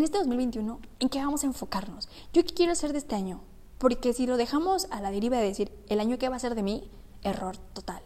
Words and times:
en 0.00 0.04
este 0.04 0.16
2021, 0.16 0.80
¿en 0.98 1.08
qué 1.10 1.18
vamos 1.18 1.44
a 1.44 1.46
enfocarnos? 1.46 2.08
¿Yo 2.32 2.42
qué 2.42 2.54
quiero 2.54 2.72
hacer 2.72 2.92
de 2.92 2.98
este 2.98 3.14
año? 3.14 3.42
Porque 3.76 4.14
si 4.14 4.26
lo 4.26 4.38
dejamos 4.38 4.86
a 4.90 5.02
la 5.02 5.10
deriva 5.10 5.36
de 5.36 5.44
decir, 5.44 5.70
el 5.90 6.00
año 6.00 6.16
que 6.16 6.30
va 6.30 6.36
a 6.36 6.38
ser 6.38 6.54
de 6.54 6.62
mí, 6.62 6.90
error 7.22 7.58
total. 7.74 8.00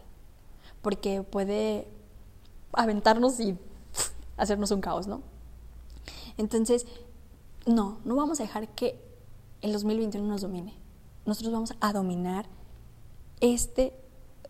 Porque 0.81 1.23
puede 1.23 1.87
aventarnos 2.73 3.39
y 3.39 3.57
hacernos 4.35 4.71
un 4.71 4.81
caos, 4.81 5.07
¿no? 5.07 5.21
Entonces, 6.37 6.85
no, 7.65 7.99
no 8.03 8.17
vamos 8.17 8.41
a 8.41 8.43
dejar 8.43 8.67
que 8.67 8.99
el 9.61 9.71
2021 9.71 10.27
nos 10.27 10.41
domine. 10.41 10.73
Nosotros 11.25 11.53
vamos 11.53 11.75
a 11.79 11.93
dominar 11.93 12.45
este 13.39 13.93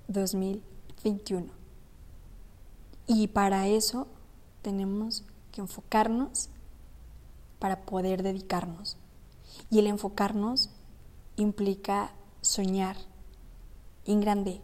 2021. 0.07 1.46
Y 3.05 3.27
para 3.27 3.68
eso 3.68 4.07
tenemos 4.64 5.23
que 5.52 5.62
enfocarnos 5.62 6.50
para 7.59 7.81
poder 7.85 8.23
dedicarnos. 8.23 8.97
Y 9.70 9.80
el 9.80 9.88
enfocarnos 9.88 10.70
implica 11.35 12.13
soñar 12.41 12.97
en 14.05 14.21
grande. 14.21 14.61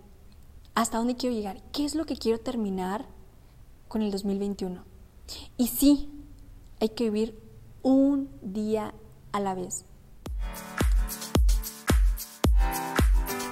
¿Hasta 0.75 0.97
dónde 0.97 1.15
quiero 1.15 1.35
llegar? 1.35 1.61
¿Qué 1.71 1.85
es 1.85 1.95
lo 1.95 2.05
que 2.05 2.15
quiero 2.15 2.39
terminar 2.39 3.05
con 3.87 4.01
el 4.01 4.11
2021? 4.11 4.83
Y 5.57 5.67
sí, 5.67 6.09
hay 6.79 6.89
que 6.89 7.05
vivir 7.05 7.39
un 7.83 8.29
día 8.41 8.93
a 9.31 9.39
la 9.39 9.53
vez. 9.55 9.85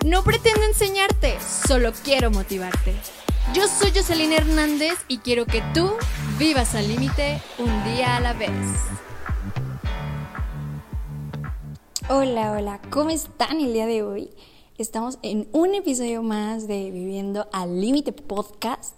No 0.06 0.24
pretendo 0.24 0.64
enseñarte, 0.64 1.38
solo 1.42 1.92
quiero 2.04 2.32
motivarte. 2.32 2.96
Yo 3.54 3.68
soy 3.68 3.92
Jocelyn 3.94 4.32
Hernández 4.32 4.94
y 5.08 5.18
quiero 5.18 5.46
que 5.46 5.62
tú 5.74 5.92
vivas 6.38 6.76
al 6.76 6.88
límite 6.88 7.42
un 7.58 7.84
día 7.84 8.16
a 8.16 8.20
la 8.20 8.34
vez. 8.34 8.50
Hola, 12.12 12.54
hola, 12.54 12.82
¿cómo 12.90 13.12
están 13.12 13.62
el 13.62 13.72
día 13.72 13.86
de 13.86 14.02
hoy? 14.02 14.32
Estamos 14.80 15.20
en 15.22 15.48
un 15.52 15.76
episodio 15.76 16.24
más 16.24 16.68
de 16.68 16.90
Viviendo 16.90 17.48
al 17.52 17.80
Límite 17.80 18.14
Podcast. 18.14 18.96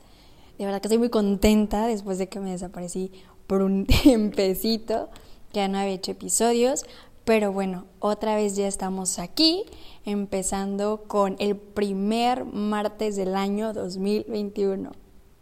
De 0.57 0.63
verdad 0.63 0.79
que 0.79 0.87
estoy 0.87 0.97
muy 0.97 1.09
contenta 1.09 1.87
después 1.87 2.19
de 2.19 2.29
que 2.29 2.39
me 2.39 2.51
desaparecí 2.51 3.11
por 3.47 3.63
un 3.63 3.85
tiempecito. 4.03 5.09
Ya 5.51 5.67
no 5.67 5.79
había 5.79 5.95
hecho 5.95 6.13
episodios, 6.13 6.85
pero 7.25 7.51
bueno, 7.51 7.83
otra 7.99 8.35
vez 8.37 8.55
ya 8.55 8.65
estamos 8.65 9.19
aquí, 9.19 9.65
empezando 10.05 11.03
con 11.05 11.35
el 11.39 11.57
primer 11.57 12.45
martes 12.45 13.17
del 13.17 13.35
año 13.35 13.73
2021. 13.73 14.89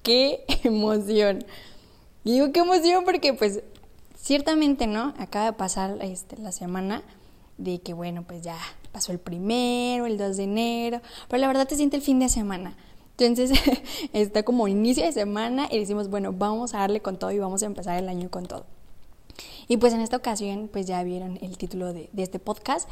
¡Qué 0.02 0.44
emoción! 0.64 1.46
Digo 2.24 2.52
qué 2.52 2.62
emoción 2.62 3.06
porque 3.06 3.36
pues 3.36 3.62
ciertamente, 4.18 4.88
¿no? 4.88 5.14
Acaba 5.20 5.46
de 5.46 5.54
pasar 5.54 6.00
este, 6.02 6.36
la 6.38 6.52
semana 6.52 7.04
de 7.60 7.80
que 7.82 7.94
bueno, 7.94 8.24
pues 8.24 8.42
ya 8.42 8.58
pasó 8.92 9.12
el 9.12 9.20
primero, 9.20 10.06
el 10.06 10.18
2 10.18 10.38
de 10.38 10.44
enero, 10.44 11.02
pero 11.28 11.42
la 11.42 11.48
verdad 11.48 11.68
te 11.68 11.76
siente 11.76 11.98
el 11.98 12.02
fin 12.02 12.20
de 12.20 12.30
semana. 12.30 12.76
Entonces 13.18 13.60
está 14.14 14.44
como 14.44 14.68
inicio 14.68 15.04
de 15.04 15.12
semana 15.12 15.68
y 15.70 15.78
decimos, 15.78 16.10
bueno, 16.10 16.34
vamos 16.34 16.74
a 16.74 16.80
darle 16.80 17.02
con 17.02 17.20
todo 17.20 17.32
y 17.32 17.40
vamos 17.40 17.62
a 17.62 17.68
empezar 17.68 18.02
el 18.02 18.10
año 18.10 18.30
con 18.32 18.46
todo. 18.46 18.66
Y 19.68 19.78
pues 19.78 19.94
en 19.94 20.02
esta 20.02 20.18
ocasión, 20.18 20.70
pues 20.72 20.88
ya 20.88 21.04
vieron 21.04 21.38
el 21.42 21.58
título 21.58 21.94
de, 21.94 22.10
este 22.18 22.40
podcast. 22.40 22.90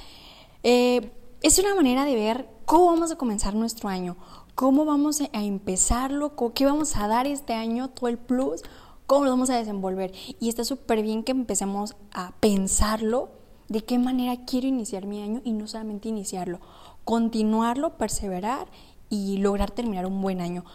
Eh, 0.64 1.12
es 1.42 1.58
una 1.60 1.74
manera 1.74 2.06
de 2.06 2.16
ver 2.16 2.48
cómo 2.66 2.88
vamos 2.88 3.12
a 3.12 3.16
comenzar 3.16 3.56
nuestro 3.56 3.90
año, 3.90 4.18
cómo 4.54 4.86
vamos 4.86 5.22
a 5.22 5.44
empezarlo, 5.44 6.36
qué 6.54 6.66
vamos 6.66 6.96
a 6.98 7.08
dar 7.08 7.26
este 7.26 7.54
año, 7.54 7.90
todo 7.90 8.10
el 8.10 8.18
plus, 8.18 8.64
cómo 9.08 9.26
lo 9.26 9.32
vamos 9.32 9.50
a 9.50 9.58
desenvolver. 9.58 10.12
Y 10.40 10.50
está 10.50 10.64
súper 10.66 11.02
bien 11.02 11.24
que 11.24 11.32
empecemos 11.32 11.96
a 12.12 12.34
pensarlo 12.40 13.37
de 13.70 13.84
qué 13.84 14.00
manera 14.00 14.46
quiero 14.46 14.68
iniciar 14.68 15.06
mi 15.06 15.22
año 15.22 15.42
y 15.44 15.52
no 15.52 15.68
solamente 15.68 16.10
iniciarlo, 16.10 16.60
continuarlo, 17.04 17.98
perseverar 17.98 18.68
y 19.10 19.38
lograr 19.38 19.72
terminar 19.72 20.06
un 20.06 20.22
buen 20.22 20.42
año. 20.42 20.66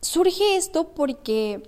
Surge 0.00 0.56
esto 0.56 0.88
porque 0.88 1.62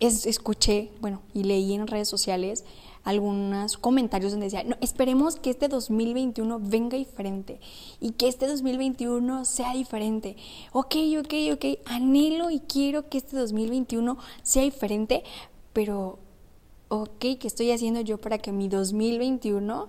es, 0.00 0.26
escuché, 0.26 0.90
bueno, 1.00 1.22
y 1.32 1.44
leí 1.44 1.74
en 1.74 1.86
redes 1.86 2.08
sociales 2.08 2.64
algunos 3.04 3.78
comentarios 3.78 4.32
donde 4.32 4.46
decía, 4.46 4.64
no, 4.64 4.76
esperemos 4.80 5.36
que 5.36 5.50
este 5.50 5.68
2021 5.68 6.60
venga 6.60 6.96
diferente 6.96 7.60
y 8.00 8.12
que 8.12 8.28
este 8.28 8.46
2021 8.46 9.44
sea 9.44 9.74
diferente. 9.74 10.36
Ok, 10.72 10.96
ok, 11.18 11.34
ok, 11.54 11.64
anhelo 11.86 12.50
y 12.50 12.60
quiero 12.60 13.08
que 13.08 13.18
este 13.18 13.36
2021 13.36 14.18
sea 14.42 14.62
diferente, 14.62 15.24
pero 15.72 16.18
ok, 16.94 17.18
¿qué 17.18 17.38
estoy 17.44 17.70
haciendo 17.70 18.02
yo 18.02 18.20
para 18.20 18.36
que 18.36 18.52
mi 18.52 18.68
2021 18.68 19.88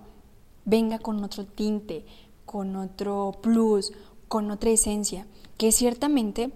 venga 0.64 0.98
con 0.98 1.22
otro 1.22 1.44
tinte, 1.44 2.06
con 2.46 2.76
otro 2.76 3.32
plus, 3.42 3.92
con 4.26 4.50
otra 4.50 4.70
esencia? 4.70 5.26
Que 5.58 5.70
ciertamente 5.70 6.50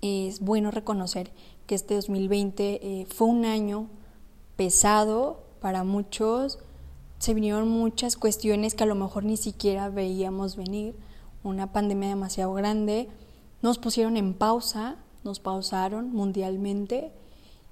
es 0.00 0.40
bueno 0.40 0.70
reconocer 0.70 1.32
que 1.66 1.74
este 1.74 1.96
2020 1.96 2.80
eh, 3.02 3.06
fue 3.10 3.26
un 3.26 3.44
año 3.44 3.90
pesado 4.56 5.42
para 5.60 5.84
muchos, 5.84 6.60
se 7.18 7.34
vinieron 7.34 7.68
muchas 7.68 8.16
cuestiones 8.16 8.74
que 8.74 8.84
a 8.84 8.86
lo 8.86 8.94
mejor 8.94 9.24
ni 9.24 9.36
siquiera 9.36 9.90
veíamos 9.90 10.56
venir, 10.56 10.96
una 11.44 11.74
pandemia 11.74 12.08
demasiado 12.08 12.54
grande, 12.54 13.10
nos 13.60 13.76
pusieron 13.76 14.16
en 14.16 14.32
pausa, 14.32 14.96
nos 15.24 15.40
pausaron 15.40 16.10
mundialmente 16.10 17.12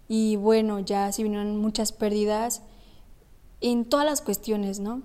y 0.08 0.36
bueno, 0.36 0.80
ya 0.80 1.10
se 1.12 1.22
vinieron 1.22 1.56
muchas 1.56 1.92
pérdidas 1.92 2.62
en 3.60 3.84
todas 3.84 4.06
las 4.06 4.20
cuestiones, 4.20 4.80
¿no? 4.80 5.02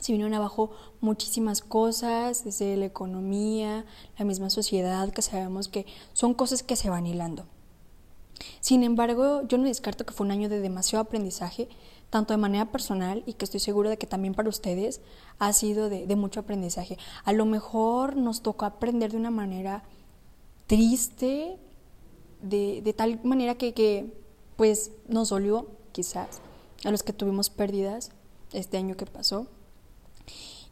Se 0.00 0.12
vinieron 0.12 0.34
abajo 0.34 0.72
muchísimas 1.00 1.60
cosas, 1.60 2.44
desde 2.44 2.76
la 2.76 2.86
economía, 2.86 3.84
la 4.18 4.24
misma 4.24 4.50
sociedad, 4.50 5.10
que 5.12 5.22
sabemos 5.22 5.68
que 5.68 5.86
son 6.12 6.34
cosas 6.34 6.62
que 6.62 6.76
se 6.76 6.90
van 6.90 7.06
hilando. 7.06 7.46
Sin 8.60 8.82
embargo, 8.82 9.46
yo 9.46 9.58
no 9.58 9.64
descarto 9.64 10.04
que 10.04 10.12
fue 10.12 10.26
un 10.26 10.32
año 10.32 10.48
de 10.48 10.60
demasiado 10.60 11.04
aprendizaje, 11.04 11.68
tanto 12.10 12.32
de 12.32 12.38
manera 12.38 12.70
personal 12.72 13.22
y 13.26 13.34
que 13.34 13.44
estoy 13.44 13.60
seguro 13.60 13.88
de 13.88 13.96
que 13.96 14.06
también 14.06 14.34
para 14.34 14.48
ustedes 14.48 15.00
ha 15.38 15.52
sido 15.52 15.88
de, 15.88 16.06
de 16.06 16.16
mucho 16.16 16.40
aprendizaje. 16.40 16.98
A 17.24 17.32
lo 17.32 17.44
mejor 17.44 18.16
nos 18.16 18.42
tocó 18.42 18.64
aprender 18.64 19.12
de 19.12 19.18
una 19.18 19.30
manera 19.30 19.84
triste, 20.66 21.56
de, 22.42 22.82
de 22.82 22.92
tal 22.92 23.20
manera 23.24 23.54
que, 23.54 23.72
que 23.74 24.12
pues 24.56 24.92
nos 25.08 25.30
dolió 25.30 25.66
quizás 25.92 26.40
a 26.84 26.90
los 26.90 27.02
que 27.02 27.12
tuvimos 27.12 27.50
pérdidas 27.50 28.10
este 28.52 28.76
año 28.76 28.96
que 28.96 29.06
pasó. 29.06 29.46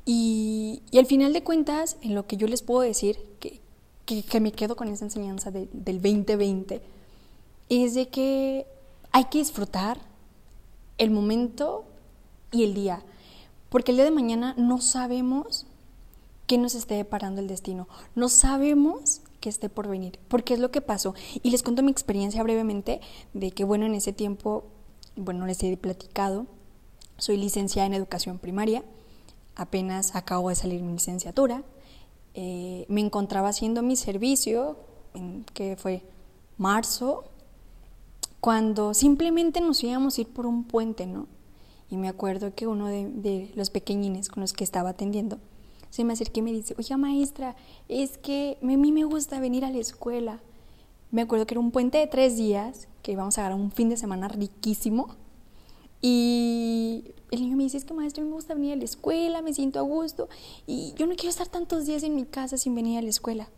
Y, 0.04 0.82
al 0.96 1.06
final 1.06 1.32
de 1.32 1.44
cuentas, 1.44 1.96
en 2.02 2.14
lo 2.14 2.26
que 2.26 2.36
yo 2.36 2.46
les 2.46 2.62
puedo 2.62 2.80
decir, 2.80 3.18
que, 3.38 3.60
que, 4.04 4.40
me 4.40 4.52
quedo 4.52 4.76
con 4.76 4.88
esa 4.88 5.04
enseñanza 5.04 5.50
del 5.50 5.68
2020, 6.02 6.82
es 7.68 7.94
de 7.94 8.08
que 8.08 8.66
hay 9.12 9.24
que 9.26 9.38
disfrutar 9.38 10.00
el 10.98 11.10
momento 11.10 11.84
y 12.50 12.64
el 12.64 12.74
día, 12.74 13.02
porque 13.70 13.92
el 13.92 13.96
día 13.96 14.04
de 14.04 14.10
mañana 14.10 14.54
no 14.58 14.80
sabemos 14.80 15.66
qué 16.46 16.58
nos 16.58 16.74
esté 16.74 16.94
deparando 16.94 17.40
el 17.40 17.48
destino, 17.48 17.88
no 18.14 18.28
sabemos 18.28 19.22
que 19.42 19.50
esté 19.50 19.68
por 19.68 19.88
venir, 19.88 20.18
porque 20.28 20.54
es 20.54 20.60
lo 20.60 20.70
que 20.70 20.80
pasó. 20.80 21.14
Y 21.42 21.50
les 21.50 21.62
cuento 21.62 21.82
mi 21.82 21.90
experiencia 21.90 22.42
brevemente 22.42 23.02
de 23.34 23.50
que, 23.50 23.64
bueno, 23.64 23.84
en 23.84 23.94
ese 23.94 24.14
tiempo, 24.14 24.64
bueno, 25.16 25.44
les 25.44 25.62
he 25.62 25.76
platicado, 25.76 26.46
soy 27.18 27.36
licenciada 27.36 27.86
en 27.86 27.92
educación 27.92 28.38
primaria, 28.38 28.82
apenas 29.54 30.16
acabo 30.16 30.48
de 30.48 30.54
salir 30.54 30.82
mi 30.82 30.92
licenciatura, 30.92 31.64
eh, 32.34 32.86
me 32.88 33.02
encontraba 33.02 33.48
haciendo 33.48 33.82
mi 33.82 33.96
servicio, 33.96 34.78
que 35.52 35.76
fue 35.76 36.02
marzo, 36.56 37.24
cuando 38.40 38.94
simplemente 38.94 39.60
nos 39.60 39.82
íbamos 39.84 40.16
a 40.16 40.22
ir 40.22 40.28
por 40.28 40.46
un 40.46 40.64
puente, 40.64 41.06
¿no? 41.06 41.26
Y 41.90 41.98
me 41.98 42.08
acuerdo 42.08 42.54
que 42.54 42.66
uno 42.66 42.86
de 42.86 43.50
los 43.54 43.68
pequeñines 43.68 44.30
con 44.30 44.40
los 44.40 44.54
que 44.54 44.64
estaba 44.64 44.90
atendiendo, 44.90 45.38
se 45.92 46.04
me 46.04 46.14
acerqué 46.14 46.40
y 46.40 46.42
me 46.42 46.52
dice, 46.52 46.74
oye 46.78 46.96
maestra, 46.96 47.54
es 47.86 48.16
que 48.16 48.56
a 48.62 48.64
mí 48.64 48.92
me 48.92 49.04
gusta 49.04 49.38
venir 49.40 49.62
a 49.62 49.70
la 49.70 49.76
escuela. 49.76 50.40
Me 51.10 51.20
acuerdo 51.20 51.46
que 51.46 51.52
era 51.52 51.60
un 51.60 51.70
puente 51.70 51.98
de 51.98 52.06
tres 52.06 52.38
días, 52.38 52.88
que 53.02 53.12
íbamos 53.12 53.36
a 53.36 53.42
agarrar 53.42 53.60
un 53.60 53.70
fin 53.70 53.90
de 53.90 53.98
semana 53.98 54.26
riquísimo. 54.28 55.14
Y 56.00 57.12
el 57.30 57.42
niño 57.42 57.58
me 57.58 57.64
dice, 57.64 57.76
es 57.76 57.84
que 57.84 57.92
maestra, 57.92 58.24
me 58.24 58.32
gusta 58.32 58.54
venir 58.54 58.72
a 58.72 58.76
la 58.76 58.84
escuela, 58.84 59.42
me 59.42 59.52
siento 59.52 59.80
a 59.80 59.82
gusto 59.82 60.30
y 60.66 60.94
yo 60.96 61.06
no 61.06 61.14
quiero 61.14 61.28
estar 61.28 61.48
tantos 61.48 61.84
días 61.84 62.02
en 62.04 62.14
mi 62.14 62.24
casa 62.24 62.56
sin 62.56 62.74
venir 62.74 62.98
a 62.98 63.02
la 63.02 63.10
escuela. 63.10 63.50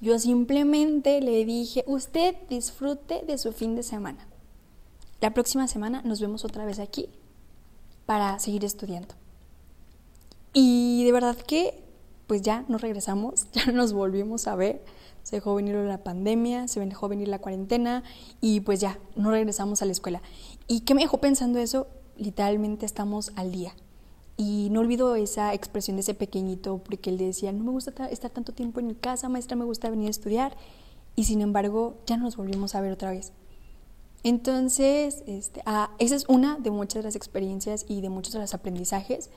Yo 0.00 0.18
simplemente 0.18 1.20
le 1.20 1.44
dije, 1.44 1.84
usted 1.86 2.34
disfrute 2.50 3.22
de 3.24 3.38
su 3.38 3.52
fin 3.52 3.76
de 3.76 3.84
semana. 3.84 4.26
La 5.20 5.32
próxima 5.32 5.68
semana 5.68 6.02
nos 6.02 6.20
vemos 6.20 6.44
otra 6.44 6.64
vez 6.64 6.80
aquí 6.80 7.08
para 8.06 8.40
seguir 8.40 8.64
estudiando. 8.64 9.21
Y 10.52 11.04
de 11.04 11.12
verdad 11.12 11.36
que 11.36 11.82
pues 12.26 12.42
ya 12.42 12.64
nos 12.68 12.80
regresamos, 12.80 13.46
ya 13.52 13.66
nos 13.72 13.92
volvimos 13.92 14.46
a 14.46 14.56
ver. 14.56 14.84
Se 15.22 15.36
dejó 15.36 15.54
venir 15.54 15.76
la 15.76 16.02
pandemia, 16.02 16.66
se 16.66 16.80
dejó 16.80 17.08
venir 17.08 17.28
la 17.28 17.38
cuarentena 17.38 18.02
y 18.40 18.60
pues 18.60 18.80
ya, 18.80 18.98
no 19.14 19.30
regresamos 19.30 19.80
a 19.80 19.84
la 19.84 19.92
escuela. 19.92 20.20
¿Y 20.66 20.80
qué 20.80 20.94
me 20.94 21.02
dejó 21.02 21.18
pensando 21.18 21.60
eso? 21.60 21.86
literalmente 22.16 22.86
estamos 22.86 23.32
al 23.36 23.52
día. 23.52 23.74
Y 24.36 24.68
no 24.70 24.80
olvido 24.80 25.14
esa 25.14 25.52
expresión 25.54 25.96
de 25.96 26.00
ese 26.00 26.14
pequeñito, 26.14 26.78
porque 26.78 27.10
él 27.10 27.18
decía, 27.18 27.52
no 27.52 27.64
me 27.64 27.70
gusta 27.70 28.06
estar 28.06 28.30
tanto 28.30 28.52
tiempo 28.52 28.80
en 28.80 28.86
mi 28.86 28.94
casa, 28.94 29.28
maestra, 29.28 29.56
me 29.56 29.64
gusta 29.64 29.90
venir 29.90 30.08
a 30.08 30.10
estudiar. 30.10 30.56
Y 31.14 31.24
sin 31.24 31.42
embargo, 31.42 31.98
ya 32.06 32.16
nos 32.16 32.36
volvimos 32.36 32.74
a 32.74 32.80
ver 32.80 32.92
otra 32.92 33.10
vez. 33.10 33.32
Entonces, 34.24 35.22
este, 35.26 35.62
ah, 35.66 35.90
esa 35.98 36.14
es 36.14 36.24
una 36.28 36.56
de 36.56 36.70
muchas 36.70 36.94
de 36.94 37.02
las 37.02 37.16
experiencias 37.16 37.84
y 37.88 38.00
de 38.00 38.08
muchos 38.08 38.32
de 38.32 38.38
los 38.38 38.54
aprendizajes 38.54 39.30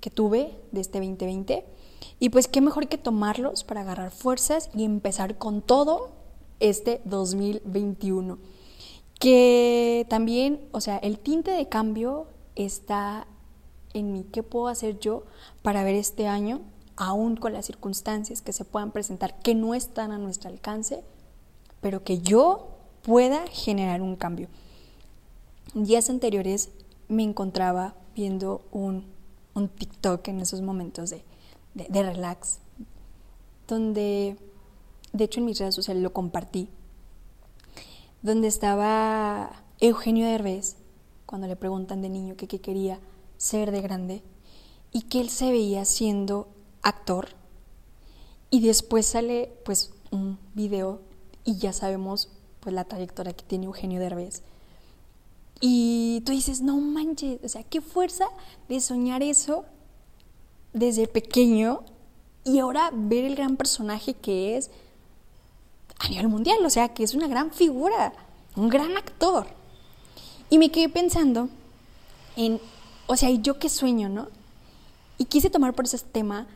que, 0.00 0.10
tuve 0.10 0.56
de 0.72 0.80
este 0.80 0.98
2020. 0.98 1.64
Y 2.20 2.30
pues 2.30 2.48
qué 2.48 2.60
mejor 2.60 2.88
que 2.88 2.98
tomarlos 2.98 3.64
para 3.64 3.82
agarrar 3.82 4.10
fuerzas 4.10 4.70
y 4.74 4.84
empezar 4.84 5.36
con 5.36 5.60
todo 5.60 6.10
este 6.60 7.00
2021. 7.04 8.38
Que 9.20 10.06
también, 10.08 10.60
o 10.72 10.80
sea, 10.80 10.96
el 10.98 11.18
tinte 11.18 11.50
de 11.50 11.68
cambio 11.68 12.26
está 12.56 13.26
en 13.92 14.12
mí. 14.12 14.24
¿Qué 14.32 14.42
puedo 14.42 14.68
hacer 14.68 14.98
yo 14.98 15.24
para 15.62 15.84
ver 15.84 15.96
este 15.96 16.26
año, 16.26 16.60
aún 16.96 17.36
con 17.36 17.52
las 17.52 17.66
circunstancias 17.66 18.42
que 18.42 18.52
se 18.52 18.64
puedan 18.64 18.92
presentar, 18.92 19.38
que 19.40 19.54
no 19.54 19.74
están 19.74 20.12
a 20.12 20.18
nuestro 20.18 20.50
alcance, 20.50 21.02
pero 21.80 22.04
que 22.04 22.20
yo 22.20 22.68
pueda 23.02 23.46
generar 23.48 24.02
un 24.02 24.16
cambio? 24.16 24.48
Días 25.74 26.08
anteriores 26.08 26.70
me 27.08 27.22
encontraba 27.22 27.94
viendo 28.14 28.62
un, 28.72 29.17
un 29.58 29.68
TikTok 29.68 30.26
en 30.28 30.40
esos 30.40 30.62
momentos 30.62 31.10
de, 31.10 31.22
de 31.74 32.02
relax, 32.02 32.58
donde, 33.66 34.36
de 35.12 35.24
hecho 35.24 35.40
en 35.40 35.46
mis 35.46 35.58
redes 35.58 35.74
sociales 35.74 36.02
lo 36.02 36.12
compartí, 36.12 36.68
donde 38.22 38.48
estaba 38.48 39.62
Eugenio 39.80 40.26
Derbez, 40.26 40.76
cuando 41.26 41.46
le 41.46 41.56
preguntan 41.56 42.00
de 42.02 42.08
niño 42.08 42.36
qué 42.36 42.46
quería 42.46 42.98
ser 43.36 43.70
de 43.70 43.82
grande, 43.82 44.22
y 44.92 45.02
que 45.02 45.20
él 45.20 45.28
se 45.28 45.50
veía 45.50 45.84
siendo 45.84 46.48
actor. 46.82 47.28
Y 48.50 48.60
después 48.60 49.06
sale 49.06 49.52
pues 49.64 49.92
un 50.10 50.38
video 50.54 51.00
y 51.44 51.58
ya 51.58 51.72
sabemos 51.72 52.30
pues 52.60 52.74
la 52.74 52.84
trayectoria 52.84 53.34
que 53.34 53.44
tiene 53.44 53.66
Eugenio 53.66 54.00
Derbez. 54.00 54.42
Y 55.60 56.22
tú 56.24 56.32
dices, 56.32 56.60
no 56.60 56.76
manches, 56.78 57.40
o 57.44 57.48
sea, 57.48 57.62
qué 57.64 57.80
fuerza 57.80 58.26
de 58.68 58.80
soñar 58.80 59.22
eso 59.22 59.64
desde 60.72 61.08
pequeño 61.08 61.80
y 62.44 62.60
ahora 62.60 62.90
ver 62.92 63.24
el 63.24 63.34
gran 63.34 63.56
personaje 63.56 64.14
que 64.14 64.56
es 64.56 64.70
a 65.98 66.08
nivel 66.08 66.28
mundial, 66.28 66.64
o 66.64 66.70
sea, 66.70 66.94
que 66.94 67.02
es 67.02 67.14
una 67.14 67.26
gran 67.26 67.50
figura, 67.50 68.12
un 68.54 68.68
gran 68.68 68.96
actor. 68.96 69.48
Y 70.48 70.58
me 70.58 70.70
quedé 70.70 70.88
pensando 70.88 71.48
en, 72.36 72.60
o 73.06 73.16
sea, 73.16 73.30
yo 73.30 73.58
qué 73.58 73.68
sueño, 73.68 74.08
¿no? 74.08 74.28
Y 75.18 75.24
quise 75.24 75.50
tomar 75.50 75.74
por 75.74 75.86
ese 75.86 75.98
tema 75.98 76.46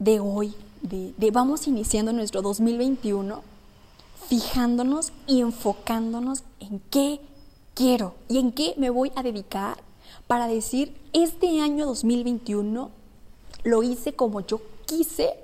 de 0.00 0.18
hoy, 0.18 0.54
de 0.82 1.30
vamos 1.30 1.68
iniciando 1.68 2.12
nuestro 2.12 2.42
2021, 2.42 3.42
fijándonos 4.28 5.12
y 5.26 5.40
enfocándonos 5.40 6.42
en 6.58 6.80
qué 6.90 7.20
quiero 7.74 8.14
y 8.28 8.38
en 8.38 8.52
qué 8.52 8.74
me 8.76 8.90
voy 8.90 9.12
a 9.14 9.22
dedicar 9.22 9.78
para 10.26 10.46
decir, 10.46 10.96
este 11.12 11.60
año 11.60 11.86
2021 11.86 12.90
lo 13.64 13.82
hice 13.82 14.12
como 14.12 14.40
yo 14.40 14.60
quise 14.86 15.34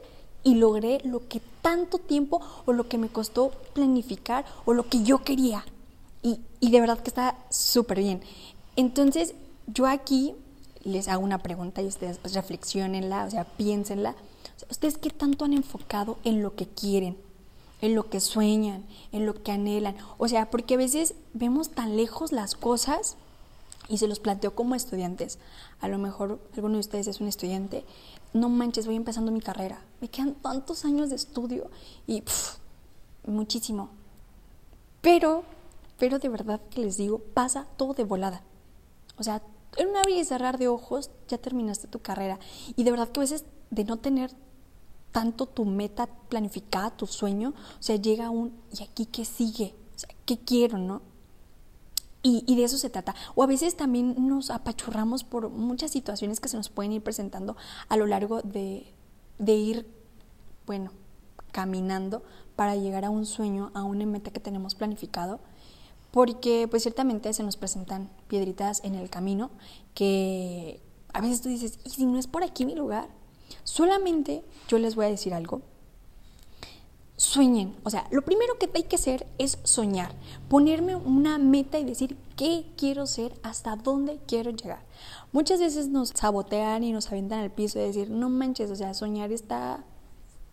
y 0.44 0.54
logré 0.54 1.00
lo 1.04 1.26
que 1.26 1.40
tanto 1.60 1.98
tiempo 1.98 2.40
o 2.66 2.72
lo 2.72 2.88
que 2.88 2.98
me 2.98 3.08
costó 3.08 3.50
planificar 3.72 4.44
o 4.64 4.74
lo 4.74 4.88
que 4.88 5.02
yo 5.02 5.24
quería. 5.24 5.64
Y, 6.22 6.40
y 6.60 6.70
de 6.70 6.80
verdad 6.80 7.00
que 7.00 7.08
está 7.08 7.36
súper 7.50 7.98
bien. 7.98 8.20
Entonces, 8.76 9.34
yo 9.66 9.86
aquí 9.86 10.34
les 10.84 11.08
hago 11.08 11.24
una 11.24 11.38
pregunta 11.38 11.82
y 11.82 11.86
ustedes 11.86 12.18
pues 12.18 12.34
reflexionenla, 12.34 13.24
o 13.24 13.30
sea, 13.30 13.44
piénsenla. 13.44 14.14
¿Ustedes 14.70 14.98
qué 14.98 15.10
tanto 15.10 15.44
han 15.44 15.52
enfocado 15.52 16.18
en 16.22 16.42
lo 16.42 16.54
que 16.54 16.66
quieren? 16.66 17.16
En 17.80 17.94
lo 17.94 18.08
que 18.08 18.20
sueñan, 18.20 18.84
en 19.12 19.26
lo 19.26 19.42
que 19.42 19.52
anhelan. 19.52 19.96
O 20.18 20.28
sea, 20.28 20.50
porque 20.50 20.74
a 20.74 20.78
veces 20.78 21.14
vemos 21.34 21.70
tan 21.70 21.96
lejos 21.96 22.32
las 22.32 22.54
cosas 22.54 23.16
y 23.88 23.98
se 23.98 24.08
los 24.08 24.20
planteo 24.20 24.54
como 24.54 24.74
estudiantes. 24.74 25.38
A 25.80 25.88
lo 25.88 25.98
mejor 25.98 26.40
alguno 26.54 26.74
de 26.74 26.80
ustedes 26.80 27.06
es 27.06 27.20
un 27.20 27.28
estudiante 27.28 27.84
no 28.36 28.48
manches, 28.48 28.86
voy 28.86 28.96
empezando 28.96 29.32
mi 29.32 29.40
carrera. 29.40 29.80
Me 30.00 30.08
quedan 30.08 30.34
tantos 30.34 30.84
años 30.84 31.10
de 31.10 31.16
estudio 31.16 31.70
y 32.06 32.22
muchísimo. 33.26 33.90
Pero, 35.00 35.44
pero 35.98 36.18
de 36.18 36.28
verdad 36.28 36.60
que 36.70 36.82
les 36.82 36.96
digo, 36.96 37.18
pasa 37.18 37.66
todo 37.76 37.94
de 37.94 38.04
volada. 38.04 38.42
O 39.18 39.22
sea, 39.22 39.42
en 39.76 39.88
un 39.88 39.96
abrir 39.96 40.18
y 40.18 40.24
cerrar 40.24 40.58
de 40.58 40.68
ojos 40.68 41.10
ya 41.28 41.38
terminaste 41.38 41.88
tu 41.88 42.00
carrera. 42.00 42.38
Y 42.76 42.84
de 42.84 42.90
verdad 42.90 43.08
que 43.08 43.20
a 43.20 43.22
veces 43.22 43.44
de 43.70 43.84
no 43.84 43.96
tener 43.96 44.30
tanto 45.16 45.46
tu 45.46 45.64
meta 45.64 46.08
planificada, 46.28 46.90
tu 46.90 47.06
sueño, 47.06 47.54
o 47.80 47.82
sea, 47.82 47.96
llega 47.96 48.28
un, 48.28 48.52
¿y 48.70 48.82
aquí 48.82 49.06
qué 49.06 49.24
sigue? 49.24 49.74
O 49.94 49.98
sea, 49.98 50.10
¿qué 50.26 50.36
quiero, 50.36 50.76
no? 50.76 51.00
Y, 52.22 52.54
de 52.54 52.64
eso 52.64 52.76
se 52.76 52.90
trata. 52.90 53.14
O 53.34 53.42
a 53.42 53.46
veces 53.46 53.78
también 53.78 54.28
nos 54.28 54.50
apachurramos 54.50 55.24
por 55.24 55.48
muchas 55.48 55.90
situaciones 55.90 56.38
que 56.38 56.50
se 56.50 56.58
nos 56.58 56.68
pueden 56.68 56.92
ir 56.92 57.02
presentando 57.02 57.56
a 57.88 57.96
lo 57.96 58.04
largo 58.04 58.42
de, 58.42 58.92
de 59.38 59.54
ir, 59.54 59.86
bueno, 60.66 60.90
caminando 61.50 62.22
para 62.54 62.76
llegar 62.76 63.06
a 63.06 63.10
un 63.10 63.24
sueño, 63.24 63.70
a 63.72 63.84
una 63.84 64.04
meta 64.04 64.32
que 64.32 64.40
tenemos 64.40 64.74
planificado, 64.74 65.40
porque 66.10 66.68
pues 66.68 66.82
ciertamente 66.82 67.32
se 67.32 67.42
nos 67.42 67.56
presentan 67.56 68.10
piedritas 68.28 68.84
en 68.84 68.96
el 68.96 69.08
camino 69.08 69.50
que 69.94 70.82
a 71.14 71.22
veces 71.22 71.40
tú 71.40 71.48
dices, 71.48 71.78
¿y 71.84 71.90
si 71.90 72.04
no 72.04 72.18
es 72.18 72.26
por 72.26 72.44
aquí 72.44 72.66
mi 72.66 72.74
lugar? 72.74 73.08
Solamente 73.64 74.42
yo 74.68 74.78
les 74.78 74.94
voy 74.94 75.06
a 75.06 75.10
decir 75.10 75.34
algo 75.34 75.62
sueñen. 77.16 77.74
O 77.82 77.90
sea, 77.90 78.06
lo 78.10 78.22
primero 78.22 78.58
que 78.58 78.70
hay 78.74 78.84
que 78.84 78.96
hacer 78.96 79.26
es 79.38 79.58
soñar, 79.64 80.12
ponerme 80.48 80.96
una 80.96 81.38
meta 81.38 81.78
y 81.78 81.84
decir 81.84 82.16
qué 82.36 82.66
quiero 82.76 83.06
ser, 83.06 83.34
hasta 83.42 83.76
dónde 83.76 84.20
quiero 84.26 84.50
llegar. 84.50 84.80
Muchas 85.32 85.60
veces 85.60 85.88
nos 85.88 86.10
sabotean 86.10 86.84
y 86.84 86.92
nos 86.92 87.08
avientan 87.08 87.40
al 87.40 87.50
piso 87.50 87.78
y 87.78 87.82
decir, 87.82 88.10
no 88.10 88.28
manches, 88.28 88.70
o 88.70 88.76
sea, 88.76 88.94
soñar 88.94 89.32
está, 89.32 89.84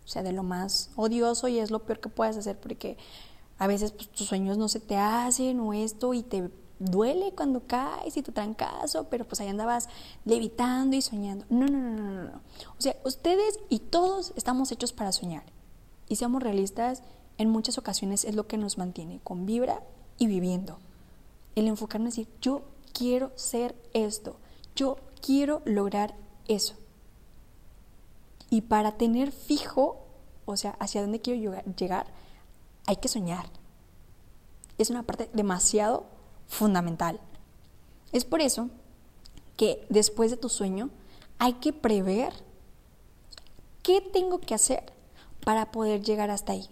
o 0.04 0.08
sea, 0.08 0.22
de 0.22 0.32
lo 0.32 0.42
más 0.42 0.90
odioso 0.96 1.48
y 1.48 1.58
es 1.58 1.70
lo 1.70 1.80
peor 1.80 2.00
que 2.00 2.08
puedes 2.08 2.36
hacer 2.36 2.58
porque 2.58 2.96
a 3.58 3.66
veces 3.66 3.92
pues, 3.92 4.08
tus 4.08 4.26
sueños 4.26 4.58
no 4.58 4.68
se 4.68 4.80
te 4.80 4.96
hacen 4.96 5.60
o 5.60 5.72
esto 5.74 6.14
y 6.14 6.22
te 6.22 6.50
duele 6.78 7.32
cuando 7.32 7.66
caes 7.66 8.16
y 8.16 8.22
tu 8.22 8.32
trancazo, 8.32 9.04
pero 9.08 9.24
pues 9.24 9.40
ahí 9.40 9.48
andabas 9.48 9.88
levitando 10.24 10.96
y 10.96 11.02
soñando. 11.02 11.46
No, 11.48 11.66
no, 11.66 11.78
no, 11.78 11.92
no, 11.92 12.24
no. 12.24 12.40
O 12.78 12.80
sea, 12.80 12.96
ustedes 13.04 13.58
y 13.68 13.78
todos 13.78 14.32
estamos 14.36 14.72
hechos 14.72 14.92
para 14.92 15.12
soñar. 15.12 15.44
Y 16.08 16.16
seamos 16.16 16.42
realistas, 16.42 17.02
en 17.38 17.50
muchas 17.50 17.78
ocasiones 17.78 18.24
es 18.24 18.34
lo 18.34 18.46
que 18.46 18.58
nos 18.58 18.78
mantiene 18.78 19.20
con 19.24 19.46
vibra 19.46 19.82
y 20.18 20.26
viviendo. 20.26 20.78
El 21.54 21.68
enfocarnos 21.68 22.18
en 22.18 22.24
decir, 22.24 22.40
yo 22.40 22.62
quiero 22.92 23.32
ser 23.36 23.74
esto, 23.92 24.36
yo 24.76 24.98
quiero 25.20 25.62
lograr 25.64 26.14
eso. 26.48 26.74
Y 28.50 28.62
para 28.62 28.92
tener 28.92 29.32
fijo, 29.32 30.04
o 30.44 30.56
sea, 30.56 30.76
hacia 30.78 31.00
dónde 31.00 31.20
quiero 31.20 31.64
llegar, 31.76 32.06
hay 32.86 32.96
que 32.96 33.08
soñar. 33.08 33.46
Es 34.78 34.90
una 34.90 35.02
parte 35.02 35.30
demasiado 35.32 36.06
fundamental. 36.48 37.20
Es 38.12 38.24
por 38.24 38.40
eso 38.40 38.70
que 39.56 39.84
después 39.88 40.30
de 40.30 40.36
tu 40.36 40.48
sueño 40.48 40.90
hay 41.38 41.54
que 41.54 41.72
prever 41.72 42.32
qué 43.82 44.00
tengo 44.00 44.38
que 44.40 44.54
hacer 44.54 44.92
para 45.44 45.70
poder 45.70 46.02
llegar 46.02 46.30
hasta 46.30 46.52
ahí. 46.52 46.68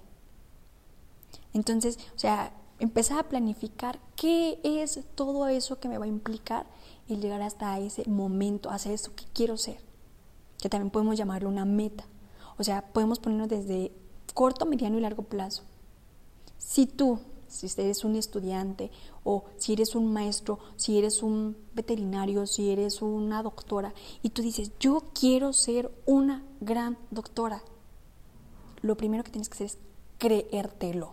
Entonces, 1.53 1.99
o 2.15 2.19
sea, 2.19 2.53
empezar 2.79 3.19
a 3.19 3.29
planificar 3.29 4.01
qué 4.17 4.59
es 4.65 5.01
todo 5.15 5.47
eso 5.49 5.79
que 5.79 5.89
me 5.89 5.99
va 5.99 6.07
a 6.07 6.09
implicar 6.09 6.67
el 7.09 7.21
llegar 7.21 7.43
hasta 7.43 7.79
ese 7.79 8.09
momento, 8.09 8.71
hacer 8.71 8.93
eso 8.93 9.15
que 9.15 9.25
quiero 9.33 9.57
ser, 9.57 9.79
que 10.59 10.69
también 10.69 10.91
podemos 10.91 11.17
llamarlo 11.17 11.49
una 11.49 11.65
meta. 11.65 12.05
O 12.59 12.65
sea, 12.65 12.83
podemos 12.93 13.19
ponernos 13.19 13.49
desde 13.49 13.93
corto, 14.35 14.67
mediano 14.67 14.99
y 14.99 15.01
largo 15.01 15.23
plazo. 15.23 15.63
Si 16.59 16.87
tú, 16.87 17.19
si 17.53 17.67
eres 17.81 18.05
un 18.05 18.17
estudiante 18.17 18.91
o 19.25 19.45
si 19.57 19.75
eres 19.75 19.95
un 19.95 20.13
maestro, 20.13 20.59
si 20.77 20.99
eres 20.99 21.23
un 21.23 21.57
veterinario, 21.75 22.47
si 22.47 22.71
eres 22.71 23.03
una 23.03 23.43
doctora 23.43 23.95
y 24.23 24.31
tú 24.31 24.43
dices, 24.43 24.73
yo 24.81 25.03
quiero 25.13 25.53
ser 25.53 25.93
una 26.07 26.43
gran 26.61 26.99
doctora, 27.11 27.63
lo 28.81 28.97
primero 28.97 29.23
que 29.23 29.31
tienes 29.31 29.49
que 29.49 29.55
hacer 29.55 29.67
es 29.67 29.79
creértelo. 30.19 31.13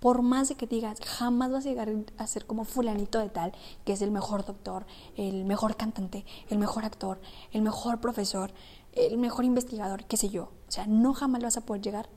Por 0.00 0.22
más 0.22 0.48
de 0.48 0.54
que 0.54 0.66
digas, 0.66 0.98
jamás 1.04 1.50
vas 1.50 1.66
a 1.66 1.68
llegar 1.68 1.92
a 2.16 2.26
ser 2.26 2.46
como 2.46 2.64
fulanito 2.64 3.18
de 3.18 3.28
tal, 3.28 3.52
que 3.84 3.92
es 3.92 4.02
el 4.02 4.10
mejor 4.10 4.44
doctor, 4.44 4.86
el 5.16 5.44
mejor 5.44 5.76
cantante, 5.76 6.24
el 6.48 6.58
mejor 6.58 6.84
actor, 6.84 7.20
el 7.52 7.62
mejor 7.62 8.00
profesor, 8.00 8.52
el 8.92 9.18
mejor 9.18 9.44
investigador, 9.44 10.04
qué 10.04 10.16
sé 10.16 10.30
yo. 10.30 10.50
O 10.66 10.70
sea, 10.70 10.86
no 10.86 11.14
jamás 11.14 11.42
vas 11.42 11.56
a 11.56 11.60
poder 11.66 11.82
llegar. 11.82 12.08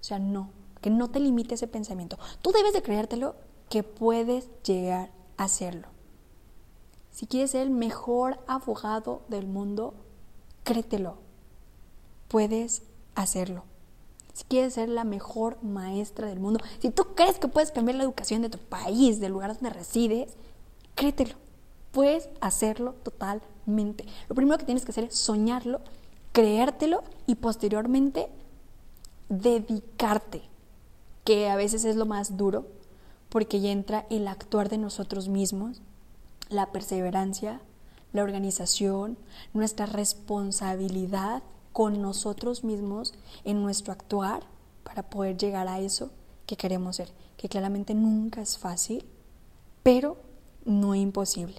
O 0.00 0.04
sea, 0.04 0.18
no. 0.18 0.50
Que 0.84 0.90
no 0.90 1.08
te 1.08 1.18
limite 1.18 1.54
ese 1.54 1.66
pensamiento. 1.66 2.18
Tú 2.42 2.52
debes 2.52 2.74
de 2.74 2.82
creértelo 2.82 3.36
que 3.70 3.82
puedes 3.82 4.50
llegar 4.64 5.12
a 5.38 5.44
hacerlo. 5.44 5.88
Si 7.10 7.26
quieres 7.26 7.52
ser 7.52 7.62
el 7.62 7.70
mejor 7.70 8.38
abogado 8.46 9.22
del 9.28 9.46
mundo, 9.46 9.94
créetelo. 10.62 11.16
Puedes 12.28 12.82
hacerlo. 13.14 13.64
Si 14.34 14.44
quieres 14.44 14.74
ser 14.74 14.90
la 14.90 15.04
mejor 15.04 15.56
maestra 15.62 16.28
del 16.28 16.38
mundo, 16.38 16.60
si 16.80 16.90
tú 16.90 17.14
crees 17.14 17.38
que 17.38 17.48
puedes 17.48 17.70
cambiar 17.70 17.96
la 17.96 18.04
educación 18.04 18.42
de 18.42 18.50
tu 18.50 18.58
país, 18.58 19.20
del 19.20 19.32
lugar 19.32 19.54
donde 19.54 19.70
resides, 19.70 20.34
créetelo. 20.94 21.36
Puedes 21.92 22.28
hacerlo 22.42 22.92
totalmente. 23.02 24.04
Lo 24.28 24.34
primero 24.34 24.58
que 24.58 24.66
tienes 24.66 24.84
que 24.84 24.90
hacer 24.90 25.04
es 25.04 25.16
soñarlo, 25.16 25.80
creértelo 26.32 27.04
y 27.26 27.36
posteriormente 27.36 28.28
dedicarte, 29.30 30.42
que 31.24 31.48
a 31.48 31.56
veces 31.56 31.84
es 31.84 31.96
lo 31.96 32.06
más 32.06 32.36
duro, 32.36 32.66
porque 33.28 33.60
ya 33.60 33.70
entra 33.70 34.06
el 34.10 34.28
actuar 34.28 34.68
de 34.68 34.78
nosotros 34.78 35.28
mismos, 35.28 35.82
la 36.48 36.70
perseverancia, 36.70 37.60
la 38.12 38.22
organización, 38.22 39.18
nuestra 39.52 39.86
responsabilidad 39.86 41.42
con 41.72 42.00
nosotros 42.00 42.62
mismos 42.62 43.14
en 43.42 43.62
nuestro 43.62 43.92
actuar 43.92 44.44
para 44.84 45.02
poder 45.02 45.36
llegar 45.36 45.66
a 45.66 45.80
eso 45.80 46.10
que 46.46 46.56
queremos 46.56 46.96
ser, 46.96 47.10
que 47.36 47.48
claramente 47.48 47.94
nunca 47.94 48.40
es 48.40 48.58
fácil, 48.58 49.04
pero 49.82 50.18
no 50.64 50.94
imposible. 50.94 51.56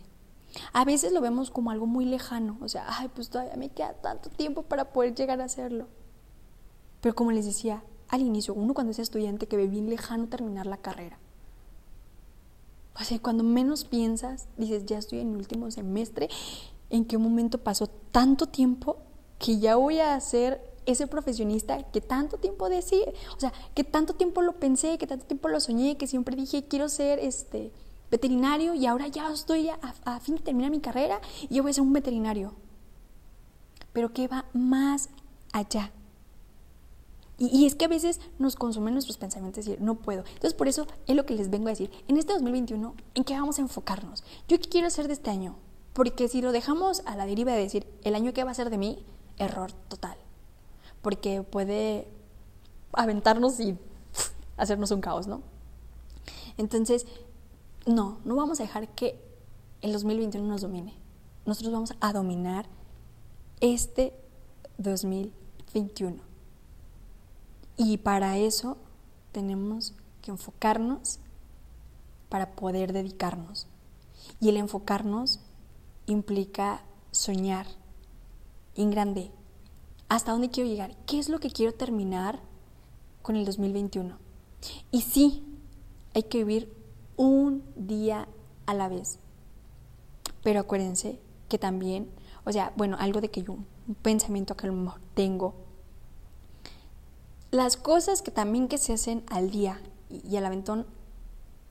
A 0.72 0.86
veces 0.86 1.12
lo 1.12 1.20
vemos 1.20 1.52
como 1.52 1.72
algo 1.72 1.86
muy 1.86 2.06
lejano, 2.06 2.58
o 2.62 2.70
sea, 2.70 2.86
ay, 2.88 3.10
pues 3.14 3.30
todavía 3.30 3.58
me 3.58 3.70
queda 3.70 3.94
tanto 3.94 4.30
tiempo 4.30 4.62
para 4.62 4.94
poder 4.94 5.14
llegar 5.14 5.42
a 5.42 5.46
hacerlo. 5.46 5.88
Pero 7.02 7.16
como 7.16 7.32
les 7.32 7.46
decía 7.46 7.84
al 8.10 8.22
inicio, 8.22 8.54
uno 8.54 8.74
cuando 8.74 8.92
es 8.92 9.00
estudiante 9.00 9.48
que 9.48 9.58
ve 9.58 9.68
bien 9.68 9.90
lejano 9.90 10.28
terminar 10.28 10.66
la 10.68 10.78
carrera. 10.78 11.18
O 13.00 13.04
sea, 13.04 13.20
cuando 13.20 13.44
menos 13.44 13.84
piensas, 13.84 14.48
dices, 14.58 14.86
ya 14.86 14.98
estoy 14.98 15.20
en 15.20 15.32
mi 15.32 15.38
último 15.38 15.70
semestre, 15.70 16.30
¿en 16.90 17.06
qué 17.06 17.18
momento 17.18 17.58
pasó 17.58 17.88
tanto 17.88 18.48
tiempo 18.48 18.98
que 19.38 19.60
ya 19.60 19.76
voy 19.76 20.00
a 20.00 20.20
ser 20.22 20.62
ese 20.86 21.08
profesionista 21.08 21.84
que 21.92 22.00
tanto 22.00 22.38
tiempo 22.38 22.70
decía, 22.70 23.06
o 23.36 23.40
sea, 23.40 23.52
que 23.74 23.84
tanto 23.84 24.14
tiempo 24.14 24.42
lo 24.42 24.54
pensé, 24.54 24.98
que 24.98 25.08
tanto 25.08 25.26
tiempo 25.26 25.50
lo 25.50 25.60
soñé, 25.60 25.98
que 25.98 26.08
siempre 26.08 26.36
dije, 26.36 26.68
quiero 26.68 26.90
ser 26.90 27.20
este 27.20 27.72
veterinario 28.12 28.76
y 28.76 28.86
ahora 28.86 29.08
ya 29.08 29.32
estoy 29.32 29.70
a, 29.70 30.20
fin 30.20 30.36
de 30.36 30.42
terminar 30.42 30.72
mi 30.72 30.80
carrera 30.80 31.20
y 31.50 31.56
yo 31.56 31.64
voy 31.64 31.72
a 31.72 31.74
ser 31.74 31.84
un 31.84 31.94
veterinario. 31.94 32.54
Pero 33.94 34.14
que 34.14 34.28
va 34.28 34.46
más 34.54 35.10
allá. 35.52 35.92
Y, 37.38 37.66
es 37.66 37.76
que 37.76 37.86
a 37.86 37.90
veces 37.90 38.22
nos 38.40 38.56
consumen 38.56 38.94
nuestros 38.94 39.18
pensamientos 39.18 39.66
y 39.66 39.72
decir, 39.72 39.84
no 39.84 39.96
puedo. 39.96 40.24
Entonces, 40.26 40.54
por 40.54 40.70
eso 40.70 40.88
es 41.06 41.16
lo 41.16 41.26
que 41.26 41.36
les 41.36 41.50
vengo 41.50 41.68
a 41.68 41.72
decir. 41.72 41.92
En 42.08 42.18
este 42.18 42.32
2021, 42.34 42.96
¿en 43.14 43.24
qué 43.26 43.34
vamos 43.34 43.60
a 43.60 43.62
enfocarnos? 43.62 44.24
¿Yo 44.48 44.58
qué 44.60 44.70
quiero 44.70 44.88
hacer 44.88 45.08
de 45.08 45.14
este 45.14 45.32
año? 45.32 45.58
Porque 45.92 46.30
si 46.30 46.42
lo 46.42 46.54
dejamos 46.54 47.02
a 47.06 47.16
la 47.18 47.26
deriva 47.26 47.52
de 47.52 47.60
decir, 47.60 47.88
el 48.04 48.16
año 48.16 48.34
que 48.34 48.44
va 48.44 48.52
a 48.52 48.56
ser 48.56 48.70
de 48.70 48.78
mí, 48.78 49.06
error 49.38 49.72
total, 49.90 50.18
porque 51.02 51.44
puede 51.44 52.08
aventarnos 52.94 53.60
y 53.60 53.78
hacernos 54.58 54.92
un 54.92 55.02
caos, 55.02 55.28
¿no? 55.28 55.42
Entonces, 56.58 57.06
no, 57.86 58.20
no 58.24 58.36
vamos 58.36 58.60
a 58.60 58.64
dejar 58.64 58.88
que 58.90 59.20
el 59.82 59.92
2021 59.92 60.48
nos 60.48 60.62
domine. 60.62 60.94
Nosotros 61.46 61.74
vamos 61.74 61.94
a 62.00 62.14
dominar 62.14 62.66
este 63.60 64.14
2021. 64.78 66.35
Y 67.78 67.98
para 67.98 68.38
eso 68.38 68.78
tenemos 69.32 69.94
que 70.22 70.32
enfocarnos 70.32 71.20
para 72.30 72.56
poder 72.56 72.94
dedicarnos. 72.94 73.68
Y 74.40 74.50
el 74.50 74.58
enfocarnos 74.58 75.40
implica 76.06 76.84
soñar, 77.12 77.68
en 78.76 78.92
grande. 78.92 79.32
¿Hasta 80.10 80.32
dónde 80.32 80.50
quiero 80.50 80.70
llegar? 80.70 80.96
¿Qué 81.06 81.20
es 81.20 81.30
lo 81.30 81.40
que 81.40 81.50
quiero 81.50 81.74
terminar 81.74 82.40
con 83.22 83.36
el 83.36 83.46
2021? 83.46 84.18
Y 84.92 85.02
sí, 85.02 85.44
hay 86.14 86.24
que 86.24 86.40
vivir 86.40 86.74
un 87.18 87.64
día 87.76 88.28
a 88.66 88.74
la 88.74 88.88
vez. 88.88 89.20
Pero 90.44 90.60
acuérdense 90.60 91.20
que 91.50 91.58
también, 91.58 92.10
o 92.46 92.52
sea, 92.52 92.74
bueno, 92.76 92.98
algo 93.00 93.22
de 93.22 93.30
que 93.30 93.44
yo, 93.44 93.54
un 93.54 93.96
pensamiento 94.02 94.56
que 94.56 94.68
a 94.68 94.72
lo 94.72 94.76
mejor 94.76 95.02
tengo. 95.14 95.56
Las 97.56 97.78
cosas 97.78 98.22
que 98.22 98.32
también 98.32 98.68
que 98.68 98.78
se 98.78 98.92
hacen 98.92 99.24
al 99.30 99.50
día 99.50 99.80
y 100.10 100.36
al 100.36 100.46
aventón 100.46 100.86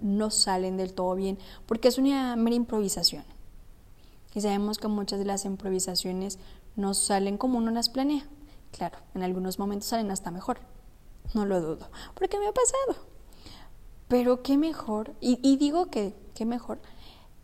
no 0.00 0.31
salen 0.31 0.79
del 0.79 0.95
todo 0.95 1.14
bien, 1.14 1.38
porque 1.67 1.88
es 1.88 1.99
una 1.99 2.37
mera 2.37 2.57
improvisación. 2.57 3.23
Y 4.35 4.41
sabemos 4.41 4.79
que 4.79 4.88
muchas 4.88 5.19
de 5.19 5.26
las 5.26 5.45
improvisaciones 5.45 6.38
no 6.75 6.95
salen 6.95 7.37
como 7.37 7.59
uno 7.59 7.71
las 7.71 7.91
planea. 7.91 8.26
Claro, 8.73 8.97
en 9.14 9.25
algunos 9.25 9.59
momentos 9.59 9.91
salen 9.91 10.11
hasta 10.11 10.31
mejor, 10.31 10.61
no 11.35 11.45
lo 11.45 11.61
dudo, 11.61 11.91
porque 12.14 12.38
me 12.38 12.47
ha 12.47 12.53
pasado. 12.53 13.07
Pero 14.09 14.43
qué 14.43 14.57
mejor, 14.57 15.12
y, 15.21 15.37
digo 15.59 15.91
que 15.91 16.14
qué 16.35 16.47
mejor, 16.47 16.79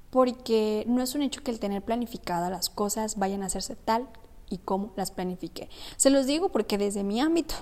porque 0.08 0.86
no 0.88 1.02
es 1.02 1.14
un 1.14 1.20
hecho 1.20 1.42
que 1.42 1.50
el 1.50 1.60
tener 1.60 1.82
planificadas 1.82 2.50
las 2.50 2.70
cosas 2.70 3.18
vayan 3.18 3.42
a 3.42 3.46
hacerse 3.46 3.76
tal 3.76 4.08
y 4.48 4.56
como 4.56 4.94
las 4.96 5.10
planifique. 5.10 5.68
Se 5.98 6.08
los 6.08 6.24
digo 6.24 6.48
porque 6.48 6.78
desde 6.78 7.04
mi 7.04 7.20
ámbito 7.20 7.56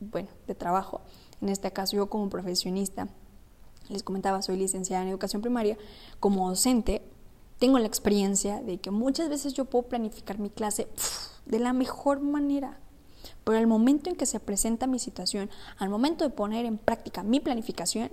bueno, 0.00 0.28
de 0.46 0.54
trabajo, 0.54 1.00
en 1.40 1.48
este 1.48 1.72
caso 1.72 1.96
yo 1.96 2.08
como 2.08 2.28
profesionista, 2.28 3.08
les 3.88 4.02
comentaba, 4.02 4.42
soy 4.42 4.56
licenciada 4.56 5.02
en 5.02 5.08
educación 5.08 5.42
primaria, 5.42 5.78
como 6.20 6.48
docente, 6.48 7.02
tengo 7.58 7.78
la 7.78 7.86
experiencia 7.86 8.60
de 8.62 8.78
que 8.78 8.90
muchas 8.90 9.28
veces 9.28 9.54
yo 9.54 9.64
puedo 9.64 9.88
planificar 9.88 10.38
mi 10.38 10.50
clase 10.50 10.88
de 11.46 11.58
la 11.58 11.72
mejor 11.72 12.20
manera. 12.20 12.78
Pero 13.44 13.58
al 13.58 13.66
momento 13.66 14.10
en 14.10 14.16
que 14.16 14.26
se 14.26 14.40
presenta 14.40 14.86
mi 14.86 14.98
situación, 14.98 15.50
al 15.78 15.88
momento 15.88 16.24
de 16.24 16.30
poner 16.30 16.66
en 16.66 16.78
práctica 16.78 17.22
mi 17.22 17.40
planificación, 17.40 18.10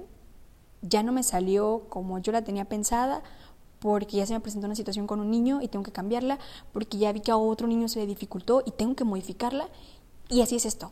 ya 0.81 1.03
no 1.03 1.11
me 1.11 1.23
salió 1.23 1.85
como 1.89 2.19
yo 2.19 2.31
la 2.31 2.43
tenía 2.43 2.65
pensada, 2.65 3.21
porque 3.79 4.17
ya 4.17 4.25
se 4.25 4.33
me 4.33 4.39
presentó 4.39 4.65
una 4.65 4.75
situación 4.75 5.05
con 5.05 5.19
un 5.19 5.29
niño 5.29 5.61
y 5.61 5.67
tengo 5.67 5.83
que 5.83 5.91
cambiarla, 5.91 6.39
porque 6.73 6.97
ya 6.97 7.11
vi 7.11 7.19
que 7.19 7.31
a 7.31 7.37
otro 7.37 7.67
niño 7.67 7.87
se 7.87 7.99
le 7.99 8.07
dificultó 8.07 8.63
y 8.65 8.71
tengo 8.71 8.95
que 8.95 9.03
modificarla. 9.03 9.69
Y 10.29 10.41
así 10.41 10.55
es 10.55 10.65
esto. 10.65 10.91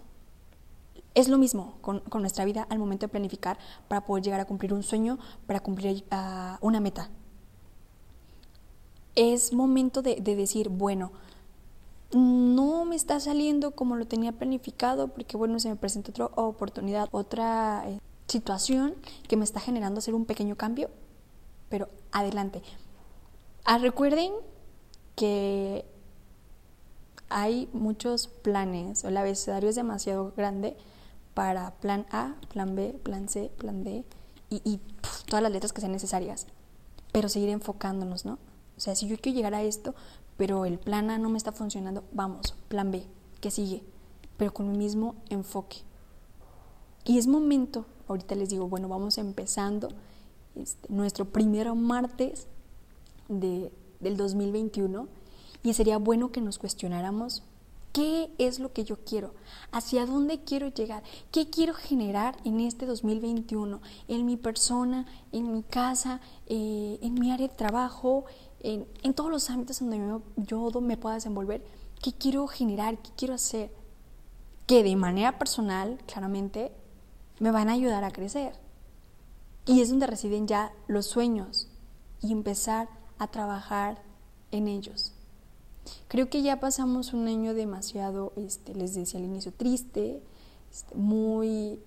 Es 1.16 1.28
lo 1.30 1.38
mismo 1.38 1.76
con, 1.82 2.02
nuestra 2.20 2.46
vida 2.46 2.66
al 2.70 2.80
momento 2.80 3.06
de 3.06 3.10
planificar 3.10 3.58
para 3.88 4.06
poder 4.06 4.24
llegar 4.24 4.40
a 4.40 4.46
cumplir 4.46 4.74
un 4.74 4.84
sueño, 4.84 5.20
para 5.46 5.60
cumplir 5.60 6.04
uh, 6.12 6.58
una 6.66 6.80
meta 6.80 7.10
es 9.16 9.54
momento 9.54 10.02
de, 10.02 10.16
decir, 10.22 10.70
bueno, 10.70 11.12
no 12.12 12.86
me 12.86 12.96
está 12.96 13.20
saliendo 13.20 13.72
como 13.72 13.96
lo 13.96 14.08
tenía 14.08 14.32
planificado 14.32 15.10
porque, 15.10 15.38
bueno, 15.38 15.60
se 15.60 15.70
me 15.70 15.76
presenta 15.76 16.12
otra 16.12 16.26
oportunidad, 16.26 17.10
otra 17.12 17.84
eh, 17.88 18.00
situación 18.28 18.96
que 19.28 19.38
me 19.38 19.44
está 19.44 19.60
generando 19.60 20.00
hacer 20.00 20.16
un 20.16 20.26
pequeño 20.26 20.56
cambio, 20.56 20.90
pero 21.70 21.90
adelante. 22.12 22.62
Ah, 23.66 23.78
recuerden 23.78 24.32
que 25.16 25.86
hay 27.30 27.70
muchos 27.74 28.28
planes, 28.28 29.04
el 29.04 29.18
abecedario 29.18 29.70
es 29.70 29.76
demasiado 29.76 30.34
grande 30.36 30.76
para 31.34 31.72
plan 31.76 32.06
A, 32.12 32.36
plan 32.50 32.76
B, 32.76 33.00
plan 33.04 33.28
C, 33.30 33.52
plan 33.58 33.84
D 33.84 34.06
y, 34.50 34.80
todas 35.28 35.42
las 35.42 35.52
letras 35.52 35.74
que 35.74 35.82
sean 35.82 35.92
necesarias, 35.92 36.46
pero 37.12 37.28
seguir 37.28 37.50
enfocándonos, 37.50 38.26
¿no? 38.26 38.38
O 38.78 38.80
sea, 38.80 38.96
si 38.96 39.08
yo 39.08 39.18
quiero 39.18 39.36
llegar 39.36 39.56
a 39.56 39.64
esto, 39.64 39.96
pero 40.38 40.66
el 40.66 40.78
plan 40.78 41.10
A 41.10 41.18
no 41.18 41.30
me 41.30 41.38
está 41.38 41.52
funcionando, 41.52 42.04
vamos, 42.12 42.56
plan 42.68 42.92
B, 42.92 43.06
que 43.42 43.50
sigue, 43.50 43.84
pero 44.38 44.54
con 44.54 44.70
el 44.70 44.78
mismo 44.78 45.16
enfoque. 45.30 45.78
Y 47.06 47.18
es 47.18 47.28
momento, 47.28 47.86
ahorita 48.08 48.36
les 48.36 48.50
digo, 48.50 48.68
bueno, 48.68 48.88
vamos 48.88 49.18
empezando 49.18 49.90
este, 50.56 50.92
nuestro 50.94 51.26
primer 51.26 51.74
martes 51.74 52.48
de, 53.28 53.72
del 54.00 54.18
2021 54.18 55.08
y 55.64 55.74
sería 55.74 55.98
bueno 55.98 56.32
que 56.32 56.42
nos 56.42 56.60
cuestionáramos 56.60 57.44
¿Qué 57.94 58.32
es 58.40 58.58
lo 58.58 58.74
que 58.74 58.86
yo 58.86 58.98
quiero? 59.06 59.36
¿Hacia 59.72 60.08
dónde 60.08 60.44
quiero 60.44 60.68
llegar? 60.68 61.04
¿Qué 61.32 61.52
quiero 61.52 61.76
generar 61.76 62.36
en 62.44 62.60
este 62.60 62.88
2021? 62.88 63.82
En 64.08 64.26
mi 64.26 64.36
persona, 64.36 65.06
en 65.32 65.54
mi 65.54 65.62
casa, 65.62 66.20
eh, 66.48 66.98
en 67.04 67.14
mi 67.14 67.32
área 67.32 67.48
de 67.48 67.54
trabajo, 67.54 68.26
en, 68.62 69.14
todos 69.14 69.30
los 69.30 69.52
ámbitos 69.52 69.80
donde 69.80 70.00
yo, 70.00 70.24
yo 70.72 70.82
me 70.82 70.98
pueda 70.98 71.16
desenvolver. 71.16 71.64
¿Qué 72.02 72.14
quiero 72.14 72.48
generar? 72.48 72.98
¿Qué 72.98 73.12
quiero 73.16 73.36
hacer? 73.36 73.72
Que 74.66 74.82
de 74.82 74.96
manera 74.96 75.38
personal, 75.38 76.00
claramente, 76.08 76.72
me 77.40 77.52
van 77.52 77.70
a 77.70 77.74
ayudar 77.74 78.04
a 78.04 78.12
crecer. 78.12 78.54
Y 79.68 79.82
es 79.82 79.90
donde 79.90 80.08
residen 80.08 80.48
ya 80.48 80.74
los 80.88 81.06
sueños 81.06 81.68
y 82.22 82.32
empezar 82.32 82.90
a 83.20 83.28
trabajar 83.28 84.02
en 84.50 84.68
ellos. 84.68 85.14
Creo 86.08 86.30
que 86.30 86.42
ya 86.42 86.60
pasamos 86.60 87.14
un 87.14 87.28
año 87.28 87.54
demasiado, 87.54 88.34
este, 88.36 88.74
les 88.76 88.94
decía 88.94 89.20
al 89.20 89.26
inicio, 89.26 89.52
triste, 89.52 90.22
este, 90.72 90.96
muy, 90.96 91.80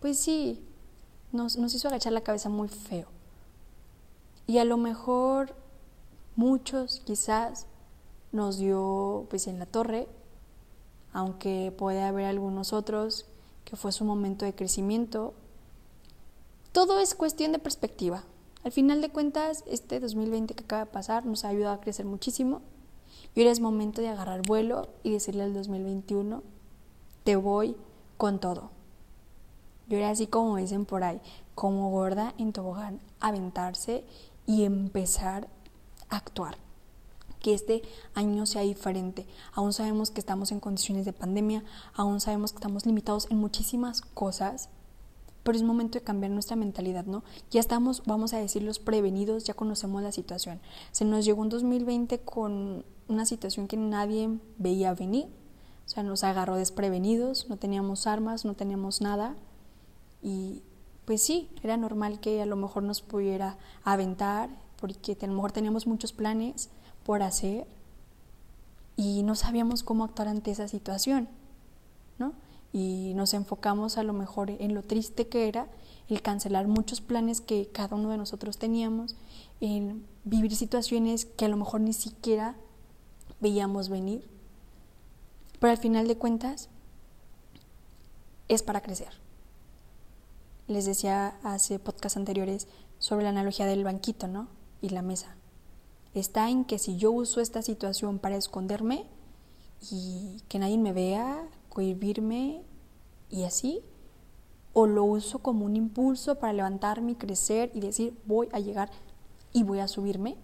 pues 0.00 0.18
sí, 0.18 0.64
nos, 1.32 1.56
nos 1.56 1.74
hizo 1.74 1.88
agachar 1.88 2.12
la 2.12 2.22
cabeza 2.22 2.48
muy 2.48 2.68
feo. 2.68 3.08
Y 4.46 4.58
a 4.58 4.64
lo 4.64 4.76
mejor 4.76 5.54
muchos 6.36 7.02
quizás 7.04 7.66
nos 8.32 8.58
dio 8.58 9.26
pues 9.30 9.46
en 9.46 9.58
la 9.58 9.66
torre, 9.66 10.08
aunque 11.12 11.72
puede 11.76 12.02
haber 12.02 12.26
algunos 12.26 12.72
otros 12.72 13.26
que 13.64 13.76
fue 13.76 13.92
su 13.92 14.04
momento 14.04 14.44
de 14.44 14.54
crecimiento. 14.54 15.34
Todo 16.72 17.00
es 17.00 17.14
cuestión 17.14 17.52
de 17.52 17.58
perspectiva. 17.58 18.22
Al 18.62 18.72
final 18.72 19.00
de 19.00 19.10
cuentas, 19.10 19.64
este 19.66 20.00
2020 20.00 20.54
que 20.54 20.64
acaba 20.64 20.84
de 20.84 20.90
pasar 20.90 21.26
nos 21.26 21.44
ha 21.44 21.48
ayudado 21.48 21.74
a 21.74 21.80
crecer 21.80 22.06
muchísimo 22.06 22.62
y 23.34 23.40
ahora 23.40 23.52
es 23.52 23.60
momento 23.60 24.00
de 24.00 24.08
agarrar 24.08 24.42
vuelo 24.42 24.88
y 25.02 25.12
decirle 25.12 25.42
al 25.42 25.54
2021, 25.54 26.42
te 27.24 27.36
voy 27.36 27.76
con 28.16 28.40
todo. 28.40 28.70
Y 29.88 29.94
ahora 29.94 30.10
así 30.10 30.26
como 30.26 30.56
dicen 30.56 30.84
por 30.84 31.04
ahí, 31.04 31.20
como 31.54 31.90
gorda 31.90 32.34
en 32.38 32.52
tobogán, 32.52 33.00
aventarse 33.20 34.04
y 34.46 34.64
empezar 34.64 35.48
a 36.08 36.16
actuar. 36.16 36.56
Que 37.40 37.54
este 37.54 37.82
año 38.14 38.46
sea 38.46 38.62
diferente. 38.62 39.26
Aún 39.54 39.72
sabemos 39.72 40.10
que 40.10 40.20
estamos 40.20 40.52
en 40.52 40.60
condiciones 40.60 41.04
de 41.04 41.12
pandemia, 41.12 41.64
aún 41.94 42.20
sabemos 42.20 42.52
que 42.52 42.58
estamos 42.58 42.84
limitados 42.84 43.28
en 43.30 43.38
muchísimas 43.38 44.02
cosas, 44.02 44.68
pero 45.42 45.56
es 45.56 45.64
momento 45.64 45.98
de 45.98 46.04
cambiar 46.04 46.32
nuestra 46.32 46.56
mentalidad, 46.56 47.06
¿no? 47.06 47.24
Ya 47.50 47.60
estamos, 47.60 48.02
vamos 48.04 48.34
a 48.34 48.38
decir, 48.38 48.62
los 48.62 48.78
prevenidos, 48.78 49.44
ya 49.44 49.54
conocemos 49.54 50.02
la 50.02 50.12
situación. 50.12 50.60
Se 50.92 51.04
nos 51.04 51.24
llegó 51.24 51.40
un 51.40 51.48
2020 51.48 52.20
con 52.20 52.84
una 53.10 53.26
situación 53.26 53.68
que 53.68 53.76
nadie 53.76 54.38
veía 54.58 54.94
venir, 54.94 55.26
o 55.84 55.88
sea, 55.88 56.02
nos 56.02 56.24
agarró 56.24 56.56
desprevenidos, 56.56 57.48
no 57.48 57.56
teníamos 57.56 58.06
armas, 58.06 58.44
no 58.44 58.54
teníamos 58.54 59.00
nada, 59.00 59.34
y 60.22 60.62
pues 61.04 61.22
sí, 61.22 61.48
era 61.62 61.76
normal 61.76 62.20
que 62.20 62.40
a 62.40 62.46
lo 62.46 62.56
mejor 62.56 62.84
nos 62.84 63.02
pudiera 63.02 63.58
aventar, 63.84 64.50
porque 64.80 65.16
a 65.20 65.26
lo 65.26 65.34
mejor 65.34 65.52
teníamos 65.52 65.86
muchos 65.86 66.12
planes 66.12 66.70
por 67.04 67.22
hacer 67.22 67.66
y 68.96 69.22
no 69.24 69.34
sabíamos 69.34 69.82
cómo 69.82 70.04
actuar 70.04 70.28
ante 70.28 70.50
esa 70.52 70.68
situación, 70.68 71.28
¿no? 72.18 72.32
y 72.72 73.12
nos 73.16 73.34
enfocamos 73.34 73.98
a 73.98 74.02
lo 74.02 74.12
mejor 74.12 74.50
en 74.50 74.74
lo 74.74 74.82
triste 74.82 75.26
que 75.26 75.48
era 75.48 75.66
el 76.08 76.22
cancelar 76.22 76.68
muchos 76.68 77.00
planes 77.00 77.40
que 77.40 77.68
cada 77.72 77.96
uno 77.96 78.10
de 78.10 78.16
nosotros 78.16 78.58
teníamos, 78.58 79.16
en 79.60 80.04
vivir 80.24 80.54
situaciones 80.56 81.24
que 81.24 81.44
a 81.44 81.48
lo 81.48 81.56
mejor 81.56 81.80
ni 81.80 81.92
siquiera 81.92 82.56
veíamos 83.40 83.88
venir. 83.88 84.28
Pero 85.58 85.72
al 85.72 85.78
final 85.78 86.06
de 86.08 86.16
cuentas 86.16 86.68
es 88.48 88.62
para 88.62 88.80
crecer. 88.80 89.20
Les 90.66 90.86
decía 90.86 91.38
hace 91.42 91.78
podcasts 91.78 92.16
anteriores 92.16 92.68
sobre 92.98 93.24
la 93.24 93.30
analogía 93.30 93.66
del 93.66 93.84
banquito, 93.84 94.28
¿no? 94.28 94.48
Y 94.80 94.90
la 94.90 95.02
mesa. 95.02 95.36
Está 96.14 96.50
en 96.50 96.64
que 96.64 96.78
si 96.78 96.96
yo 96.96 97.12
uso 97.12 97.40
esta 97.40 97.62
situación 97.62 98.18
para 98.18 98.36
esconderme 98.36 99.06
y 99.90 100.42
que 100.48 100.58
nadie 100.58 100.78
me 100.78 100.92
vea, 100.92 101.48
cohibirme 101.68 102.62
y 103.30 103.44
así, 103.44 103.82
o 104.72 104.86
lo 104.86 105.04
uso 105.04 105.40
como 105.40 105.64
un 105.64 105.76
impulso 105.76 106.38
para 106.38 106.52
levantarme 106.52 107.12
y 107.12 107.16
crecer 107.16 107.70
y 107.74 107.80
decir 107.80 108.16
voy 108.24 108.48
a 108.52 108.58
llegar 108.60 108.90
y 109.52 109.62
voy 109.62 109.80
a 109.80 109.88
subirme 109.88 110.36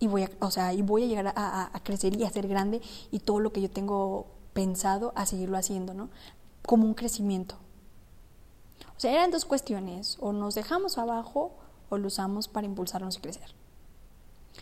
y 0.00 0.06
voy 0.06 0.24
a, 0.24 0.30
o 0.40 0.50
sea, 0.50 0.72
y 0.72 0.82
voy 0.82 1.04
a 1.04 1.06
llegar 1.06 1.32
a, 1.34 1.70
a, 1.74 1.82
crecer 1.82 2.18
y 2.18 2.24
a 2.24 2.30
ser 2.30 2.48
grande 2.48 2.80
y 3.10 3.20
todo 3.20 3.40
lo 3.40 3.52
que 3.52 3.60
yo 3.60 3.70
tengo 3.70 4.26
pensado 4.52 5.12
a 5.16 5.26
seguirlo 5.26 5.56
haciendo, 5.56 5.94
¿no? 5.94 6.10
Como 6.66 6.86
un 6.86 6.94
crecimiento. 6.94 7.56
O 8.96 9.00
sea, 9.00 9.12
eran 9.12 9.30
dos 9.30 9.44
cuestiones, 9.44 10.16
o 10.20 10.32
nos 10.32 10.54
dejamos 10.54 10.98
abajo 10.98 11.52
o 11.90 11.98
lo 11.98 12.06
usamos 12.06 12.48
para 12.48 12.66
impulsarnos 12.66 13.16
y 13.16 13.20
crecer. 13.20 13.54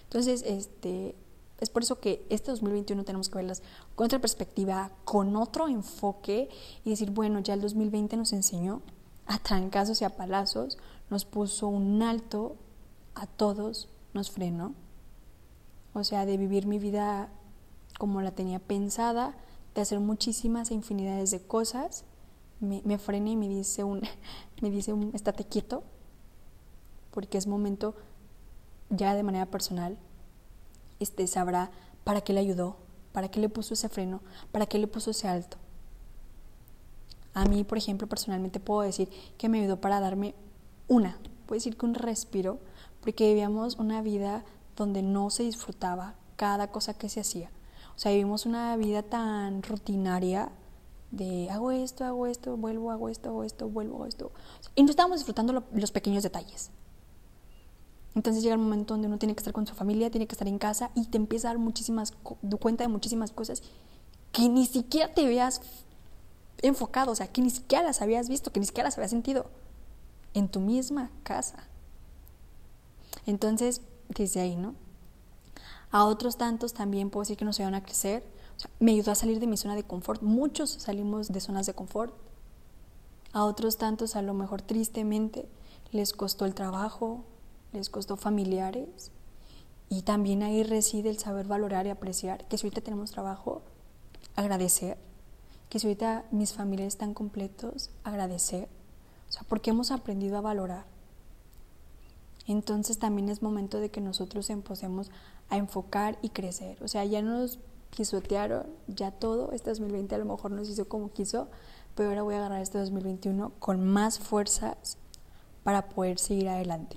Entonces, 0.05 0.43
este, 0.47 1.15
es 1.61 1.71
por 1.71 1.83
eso 1.83 2.01
que 2.01 2.27
este 2.29 2.51
2021 2.51 3.05
tenemos 3.05 3.29
que 3.29 3.37
verlas 3.37 3.63
con 3.95 4.07
otra 4.07 4.19
perspectiva, 4.19 4.91
con 5.05 5.37
otro 5.37 5.69
enfoque 5.69 6.49
y 6.85 6.91
decir, 6.91 7.11
bueno, 7.11 7.41
ya 7.41 7.55
el 7.55 7.61
2020 7.61 8.17
nos 8.17 8.33
enseñó 8.33 8.83
a 9.27 9.39
trancazos 9.39 10.01
y 10.01 10.05
a 10.05 10.11
palazos, 10.11 10.79
nos 11.09 11.25
puso 11.25 11.69
un 11.69 12.03
alto 12.03 12.57
a 13.15 13.27
todos, 13.27 13.89
nos 14.13 14.31
frenó. 14.31 14.75
O 15.95 16.05
sea, 16.05 16.27
de 16.27 16.37
vivir 16.37 16.67
mi 16.67 16.79
vida 16.79 17.29
como 17.99 18.23
la 18.23 18.33
tenía 18.33 18.59
pensada, 18.59 19.37
de 19.75 19.81
hacer 19.81 20.01
muchísimas 20.01 20.71
e 20.71 20.75
infinidades 20.75 21.31
de 21.31 21.41
cosas, 21.41 22.05
me, 22.61 22.81
me 22.85 22.99
frena 22.99 23.31
y 23.31 23.37
me 23.37 23.49
dice 23.49 23.85
un, 23.85 24.03
me 24.63 24.71
dice 24.71 24.93
un, 24.93 25.15
estate 25.15 25.45
quieto, 25.45 25.83
porque 27.11 27.39
es 27.39 27.47
momento 27.47 27.95
ya 28.91 29.15
de 29.15 29.23
manera 29.23 29.47
personal 29.47 29.99
este, 31.01 31.27
sabrá 31.27 31.71
para 32.05 32.21
qué 32.21 32.33
le 32.33 32.41
ayudó, 32.41 32.77
para 33.13 33.31
qué 33.31 33.41
le 33.41 33.49
puso 33.49 33.75
ese 33.75 33.89
freno, 33.89 34.21
para 34.53 34.67
qué 34.67 34.79
le 34.79 34.87
puso 34.87 35.11
ese 35.11 35.29
alto. 35.29 35.57
A 37.35 37.45
mí, 37.47 37.65
por 37.65 37.79
ejemplo, 37.79 38.07
personalmente 38.07 38.61
puedo 38.61 38.83
decir 38.83 39.09
que 39.39 39.49
me 39.49 39.61
ayudó 39.61 39.81
para 39.81 40.01
darme 40.01 40.35
una, 40.89 41.19
puedo 41.47 41.59
decir 41.59 41.77
que 41.77 41.87
un 41.87 41.95
respiro, 41.95 42.59
porque 43.01 43.29
vivíamos 43.29 43.77
una 43.77 44.03
vida 44.03 44.45
donde 44.77 45.03
no 45.03 45.31
se 45.31 45.43
disfrutaba 45.43 46.15
cada 46.37 46.69
cosa 46.69 46.95
que 46.95 47.09
se 47.09 47.21
hacía. 47.21 47.51
O 47.97 47.99
sea, 47.99 48.13
vivimos 48.13 48.47
una 48.47 48.77
vida 48.77 49.03
tan 49.03 49.63
rutinaria 49.63 50.51
de 51.11 51.51
hago 51.51 51.71
esto, 51.71 52.05
hago 52.05 52.27
esto, 52.27 52.57
vuelvo, 52.57 52.91
hago 52.91 53.09
esto, 53.09 53.29
hago 53.29 53.45
esto, 53.45 53.69
vuelvo, 53.69 53.97
hago 53.97 54.07
esto. 54.07 54.33
Y 54.75 54.83
no 54.83 54.91
estábamos 54.91 55.19
disfrutando 55.19 55.63
los 55.73 55.93
pequeños 55.93 56.23
detalles. 56.23 56.71
Entonces 58.15 58.43
llega 58.43 58.55
el 58.55 58.61
momento 58.61 58.95
donde 58.95 59.09
uno 59.09 59.19
tiene 59.19 59.35
que 59.35 59.41
estar 59.41 59.55
con 59.55 59.67
su 59.67 59.75
familia, 59.75 60.11
tiene 60.11 60.27
que 60.27 60.35
estar 60.35 60.49
en 60.49 60.59
casa 60.59 60.91
y 60.95 61.07
te 61.07 61.17
empieza 61.17 61.49
a 61.49 61.51
dar 61.51 61.59
muchísimas 61.59 62.13
cuenta 62.61 62.85
de 62.85 62.89
muchísimas 62.89 63.31
cosas 63.33 63.63
que 64.33 64.49
ni 64.49 64.67
siquiera 64.67 65.13
te 65.15 65.25
habías 65.25 65.61
enfocado, 66.63 67.13
o 67.13 67.15
sea, 67.15 67.29
que 67.29 67.43
ni 67.43 67.51
siquiera 67.51 67.85
las 67.85 68.03
habías 68.03 68.29
visto, 68.29 68.53
que 68.53 68.61
ni 68.61 68.67
siquiera 68.67 68.89
las 68.89 68.97
habías 68.97 69.11
sentido 69.11 69.47
en 70.35 70.49
tu 70.49 70.61
misma 70.61 71.11
casa. 71.23 71.69
Entonces, 73.27 73.83
desde 74.15 74.41
ahí, 74.41 74.57
¿no? 74.57 74.75
A 75.91 76.05
otros 76.05 76.37
tantos 76.37 76.73
también 76.73 77.11
puedo 77.11 77.23
decir 77.23 77.37
que 77.37 77.45
nos 77.45 77.59
ayudan 77.59 77.75
a 77.75 77.83
crecer. 77.83 78.25
Me 78.79 78.93
ayudó 78.93 79.13
a 79.13 79.15
salir 79.15 79.41
de 79.41 79.47
mi 79.47 79.57
zona 79.57 79.75
de 79.75 79.85
confort. 79.85 80.23
Muchos 80.23 80.71
salimos 80.71 81.33
de 81.33 81.41
zonas 81.41 81.67
de 81.67 81.75
confort. 81.75 82.15
A 83.33 83.45
otros 83.45 83.77
tantos, 83.77 84.17
a 84.17 84.23
lo 84.23 84.35
mejor 84.35 84.63
tristemente, 84.63 85.49
les 85.91 86.13
costó 86.13 86.47
el 86.47 86.55
trabajo, 86.55 87.25
les 87.73 87.91
costó 87.91 88.17
familiares 88.17 89.11
y 89.89 90.03
también 90.03 90.43
ahí 90.43 90.63
reside 90.63 91.11
el 91.11 91.19
saber 91.19 91.47
valorar 91.47 91.87
y 91.87 91.91
apreciar 91.91 92.47
que 92.49 92.57
si 92.57 92.67
ahorita 92.67 92.81
tenemos 92.81 93.11
trabajo, 93.11 93.63
agradecer, 94.37 94.97
que 95.69 95.79
si 95.79 95.87
ahorita 95.87 96.25
mis 96.31 96.55
familiares 96.55 96.95
están 96.95 97.13
completos, 97.13 97.91
agradecer, 98.05 98.69
o 99.29 99.33
sea, 99.33 99.43
porque 99.49 99.71
hemos 99.71 99.91
aprendido 99.91 100.39
a 100.39 100.41
valorar. 100.41 100.92
Entonces 102.47 102.99
también 102.99 103.29
es 103.29 103.43
momento 103.43 103.79
de 103.79 103.91
que 103.91 104.01
nosotros 104.01 104.51
empecemos 104.51 105.11
a 105.49 105.57
enfocar 105.57 106.19
y 106.23 106.31
crecer, 106.31 106.83
o 106.83 106.89
sea, 106.89 107.05
ya 107.05 107.23
nos 107.23 107.59
pisotearon, 107.97 108.67
ya 108.89 109.11
todo, 109.11 109.53
este 109.53 109.71
2020 109.71 110.15
a 110.15 110.19
lo 110.19 110.25
mejor 110.25 110.51
nos 110.51 110.69
hizo 110.69 110.89
como 110.89 111.13
quiso, 111.13 111.49
pero 111.95 112.09
ahora 112.09 112.23
voy 112.23 112.35
a 112.35 112.39
agarrar 112.39 112.63
este 112.63 112.79
2021 112.79 113.53
con 113.59 113.85
más 113.85 114.19
fuerzas 114.19 114.97
para 115.63 115.89
poder 115.91 116.19
seguir 116.19 116.49
adelante. 116.49 116.97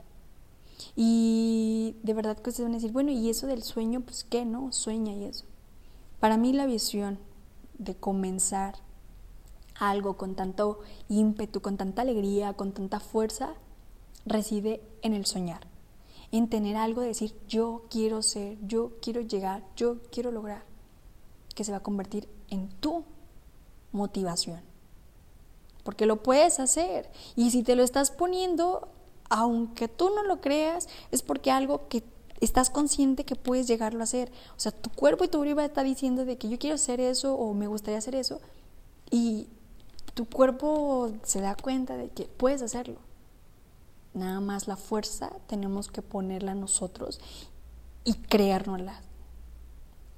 Y 0.95 1.97
de 2.03 2.13
verdad 2.13 2.37
que 2.37 2.49
ustedes 2.49 2.65
van 2.65 2.73
a 2.73 2.77
decir, 2.77 2.91
bueno, 2.91 3.11
¿y 3.11 3.29
eso 3.29 3.47
del 3.47 3.63
sueño? 3.63 4.01
Pues 4.01 4.23
qué, 4.23 4.45
¿no? 4.45 4.71
Sueña 4.71 5.13
y 5.13 5.25
eso. 5.25 5.45
Para 6.19 6.37
mí 6.37 6.53
la 6.53 6.65
visión 6.65 7.19
de 7.77 7.95
comenzar 7.95 8.75
algo 9.77 10.15
con 10.15 10.35
tanto 10.35 10.79
ímpetu, 11.09 11.61
con 11.61 11.77
tanta 11.77 12.01
alegría, 12.01 12.53
con 12.53 12.71
tanta 12.71 12.99
fuerza, 12.99 13.55
reside 14.25 14.81
en 15.01 15.13
el 15.13 15.25
soñar, 15.25 15.67
en 16.31 16.49
tener 16.49 16.75
algo 16.75 17.01
de 17.01 17.07
decir, 17.07 17.35
yo 17.47 17.85
quiero 17.89 18.21
ser, 18.21 18.57
yo 18.65 18.93
quiero 19.01 19.21
llegar, 19.21 19.63
yo 19.75 19.97
quiero 20.11 20.31
lograr, 20.31 20.63
que 21.53 21.63
se 21.63 21.71
va 21.71 21.77
a 21.77 21.83
convertir 21.83 22.27
en 22.49 22.69
tu 22.69 23.03
motivación. 23.91 24.61
Porque 25.83 26.07
lo 26.07 26.23
puedes 26.23 26.59
hacer. 26.59 27.11
Y 27.35 27.51
si 27.51 27.61
te 27.61 27.75
lo 27.75 27.83
estás 27.83 28.09
poniendo 28.09 28.89
aunque 29.29 29.87
tú 29.87 30.09
no 30.09 30.23
lo 30.23 30.41
creas, 30.41 30.87
es 31.11 31.21
porque 31.21 31.51
algo 31.51 31.87
que 31.87 32.03
estás 32.41 32.69
consciente 32.69 33.23
que 33.23 33.35
puedes 33.35 33.67
llegarlo 33.67 34.01
a 34.01 34.03
hacer. 34.03 34.31
O 34.55 34.59
sea, 34.59 34.71
tu 34.71 34.89
cuerpo 34.89 35.23
y 35.23 35.27
tu 35.27 35.41
vida 35.41 35.65
está 35.65 35.83
diciendo 35.83 36.25
de 36.25 36.37
que 36.37 36.49
yo 36.49 36.59
quiero 36.59 36.75
hacer 36.75 36.99
eso 36.99 37.35
o 37.35 37.53
me 37.53 37.67
gustaría 37.67 37.97
hacer 37.97 38.15
eso 38.15 38.39
y 39.09 39.47
tu 40.13 40.25
cuerpo 40.25 41.11
se 41.23 41.41
da 41.41 41.55
cuenta 41.55 41.97
de 41.97 42.09
que 42.09 42.25
puedes 42.25 42.61
hacerlo. 42.61 42.97
Nada 44.15 44.39
más 44.39 44.67
la 44.67 44.75
fuerza 44.77 45.31
tenemos 45.45 45.89
que 45.89 46.01
ponerla 46.01 46.55
nosotros 46.55 47.19
y 48.03 48.15
creérnosla. 48.15 48.99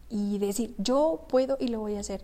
Y 0.09 0.37
decir, 0.37 0.73
yo 0.77 1.25
puedo 1.27 1.57
y 1.59 1.67
lo 1.67 1.81
voy 1.81 1.95
a 1.95 1.99
hacer. 1.99 2.23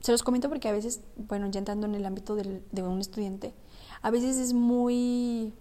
Se 0.00 0.12
los 0.12 0.22
comento 0.22 0.48
porque 0.48 0.70
a 0.70 0.72
veces, 0.72 1.02
bueno, 1.16 1.48
ya 1.50 1.58
entrando 1.58 1.86
en 1.86 1.94
el 1.94 2.06
ámbito 2.06 2.34
de 2.34 2.82
un 2.82 3.00
estudiante, 3.00 3.52
a 4.00 4.10
veces 4.10 4.38
es 4.38 4.54
muy 4.54 5.52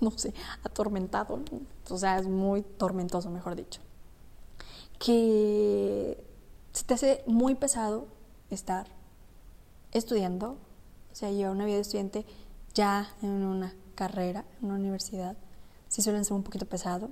no 0.00 0.10
sé, 0.16 0.32
atormentado, 0.64 1.40
o 1.88 1.98
sea, 1.98 2.18
es 2.18 2.26
muy 2.26 2.62
tormentoso, 2.62 3.30
mejor 3.30 3.56
dicho. 3.56 3.80
Que 4.98 6.22
se 6.72 6.84
te 6.84 6.94
hace 6.94 7.22
muy 7.26 7.54
pesado 7.54 8.06
estar 8.50 8.86
estudiando, 9.92 10.56
o 11.12 11.14
sea, 11.14 11.30
llevar 11.30 11.52
una 11.54 11.64
vida 11.64 11.76
de 11.76 11.82
estudiante 11.82 12.26
ya 12.74 13.12
en 13.22 13.30
una 13.44 13.74
carrera, 14.00 14.46
en 14.60 14.68
una 14.68 14.76
universidad, 14.76 15.36
sí 15.88 16.00
suelen 16.00 16.24
ser 16.24 16.32
un 16.32 16.42
poquito 16.42 16.64
pesado. 16.64 17.10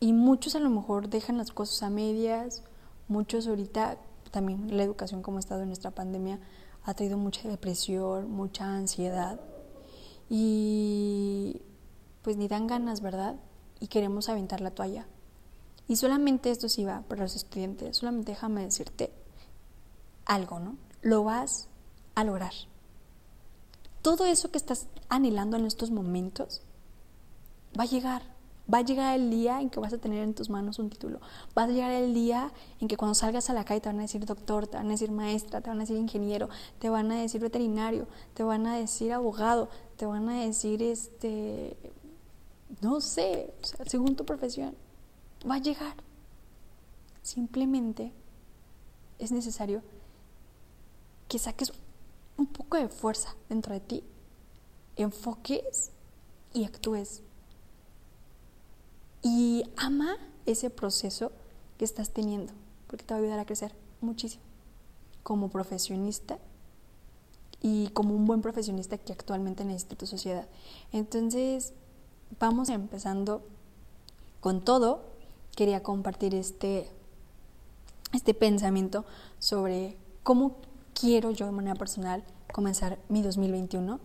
Y 0.00 0.14
muchos 0.14 0.54
a 0.54 0.58
lo 0.58 0.70
mejor 0.70 1.10
dejan 1.10 1.36
las 1.36 1.50
cosas 1.50 1.82
a 1.82 1.90
medias, 1.90 2.62
muchos 3.08 3.46
ahorita 3.46 3.98
también 4.30 4.74
la 4.74 4.82
educación 4.82 5.20
como 5.20 5.36
ha 5.36 5.40
estado 5.40 5.60
en 5.62 5.68
nuestra 5.68 5.90
pandemia 5.90 6.40
ha 6.84 6.94
traído 6.94 7.18
mucha 7.18 7.46
depresión, 7.46 8.30
mucha 8.30 8.64
ansiedad 8.64 9.38
y 10.30 11.60
pues 12.22 12.38
ni 12.38 12.48
dan 12.48 12.66
ganas, 12.66 13.02
¿verdad? 13.02 13.36
Y 13.78 13.88
queremos 13.88 14.30
aventar 14.30 14.62
la 14.62 14.70
toalla. 14.70 15.06
Y 15.88 15.96
solamente 15.96 16.50
esto 16.50 16.70
sí 16.70 16.84
va 16.84 17.02
para 17.02 17.22
los 17.22 17.36
estudiantes, 17.36 17.98
solamente 17.98 18.32
déjame 18.32 18.64
decirte 18.64 19.12
algo, 20.24 20.58
¿no? 20.58 20.76
Lo 21.02 21.22
vas 21.22 21.68
a 22.14 22.24
lograr. 22.24 22.54
Todo 24.06 24.24
eso 24.24 24.52
que 24.52 24.58
estás 24.58 24.86
anhelando 25.08 25.56
en 25.56 25.66
estos 25.66 25.90
momentos 25.90 26.62
va 27.76 27.82
a 27.82 27.86
llegar 27.86 28.22
Va 28.72 28.78
a 28.78 28.82
llegar 28.82 29.16
el 29.18 29.30
día 29.30 29.60
en 29.60 29.68
que 29.68 29.80
vas 29.80 29.92
a 29.92 29.98
tener 29.98 30.22
en 30.22 30.32
tus 30.32 30.48
manos 30.48 30.78
un 30.78 30.90
título. 30.90 31.20
Va 31.56 31.64
a 31.64 31.66
llegar 31.66 31.90
el 31.90 32.14
día 32.14 32.52
en 32.80 32.86
que 32.86 32.96
cuando 32.96 33.14
salgas 33.14 33.50
a 33.50 33.52
la 33.52 33.64
calle 33.64 33.80
te 33.80 33.88
van 33.88 33.98
a 33.98 34.02
decir 34.02 34.24
doctor, 34.24 34.68
te 34.68 34.76
van 34.76 34.86
a 34.86 34.90
decir 34.90 35.10
maestra, 35.10 35.60
te 35.60 35.70
van 35.70 35.78
a 35.78 35.80
decir 35.80 35.96
ingeniero, 35.96 36.48
te 36.78 36.88
van 36.88 37.10
a 37.10 37.20
decir 37.20 37.40
veterinario, 37.40 38.06
te 38.34 38.44
van 38.44 38.66
a 38.66 38.76
decir 38.76 39.12
abogado, 39.12 39.68
te 39.96 40.06
van 40.06 40.28
a 40.28 40.40
decir 40.40 40.82
este, 40.82 41.76
no 42.80 43.00
sé, 43.00 43.54
según 43.86 44.14
tu 44.14 44.24
profesión. 44.24 44.74
Va 45.48 45.56
a 45.56 45.60
llegar. 45.60 45.94
Simplemente 47.22 48.12
es 49.18 49.32
necesario 49.32 49.82
que 51.28 51.40
saques 51.40 51.72
un 52.36 52.46
poco 52.46 52.76
de 52.76 52.88
fuerza 52.88 53.34
dentro 53.48 53.72
de 53.72 53.80
ti, 53.80 54.04
enfoques 54.96 55.90
y 56.52 56.64
actúes 56.64 57.22
y 59.22 59.64
ama 59.76 60.16
ese 60.46 60.70
proceso 60.70 61.32
que 61.78 61.84
estás 61.84 62.10
teniendo, 62.10 62.52
porque 62.86 63.04
te 63.04 63.12
va 63.12 63.18
a 63.18 63.22
ayudar 63.22 63.38
a 63.38 63.44
crecer 63.44 63.74
muchísimo 64.00 64.42
como 65.22 65.48
profesionista 65.48 66.38
y 67.60 67.88
como 67.88 68.14
un 68.14 68.26
buen 68.26 68.42
profesionista 68.42 68.96
que 68.98 69.12
actualmente 69.12 69.64
necesita 69.64 69.96
tu 69.96 70.06
sociedad. 70.06 70.46
Entonces, 70.92 71.72
vamos 72.38 72.68
empezando 72.68 73.42
con 74.40 74.64
todo. 74.64 75.02
Quería 75.56 75.82
compartir 75.82 76.34
este, 76.34 76.88
este 78.12 78.34
pensamiento 78.34 79.04
sobre 79.40 79.96
cómo 80.22 80.58
quiero 80.98 81.30
yo 81.30 81.46
de 81.46 81.52
manera 81.52 81.74
personal 81.74 82.24
comenzar 82.52 82.98
mi 83.08 83.22
2021 83.22 84.00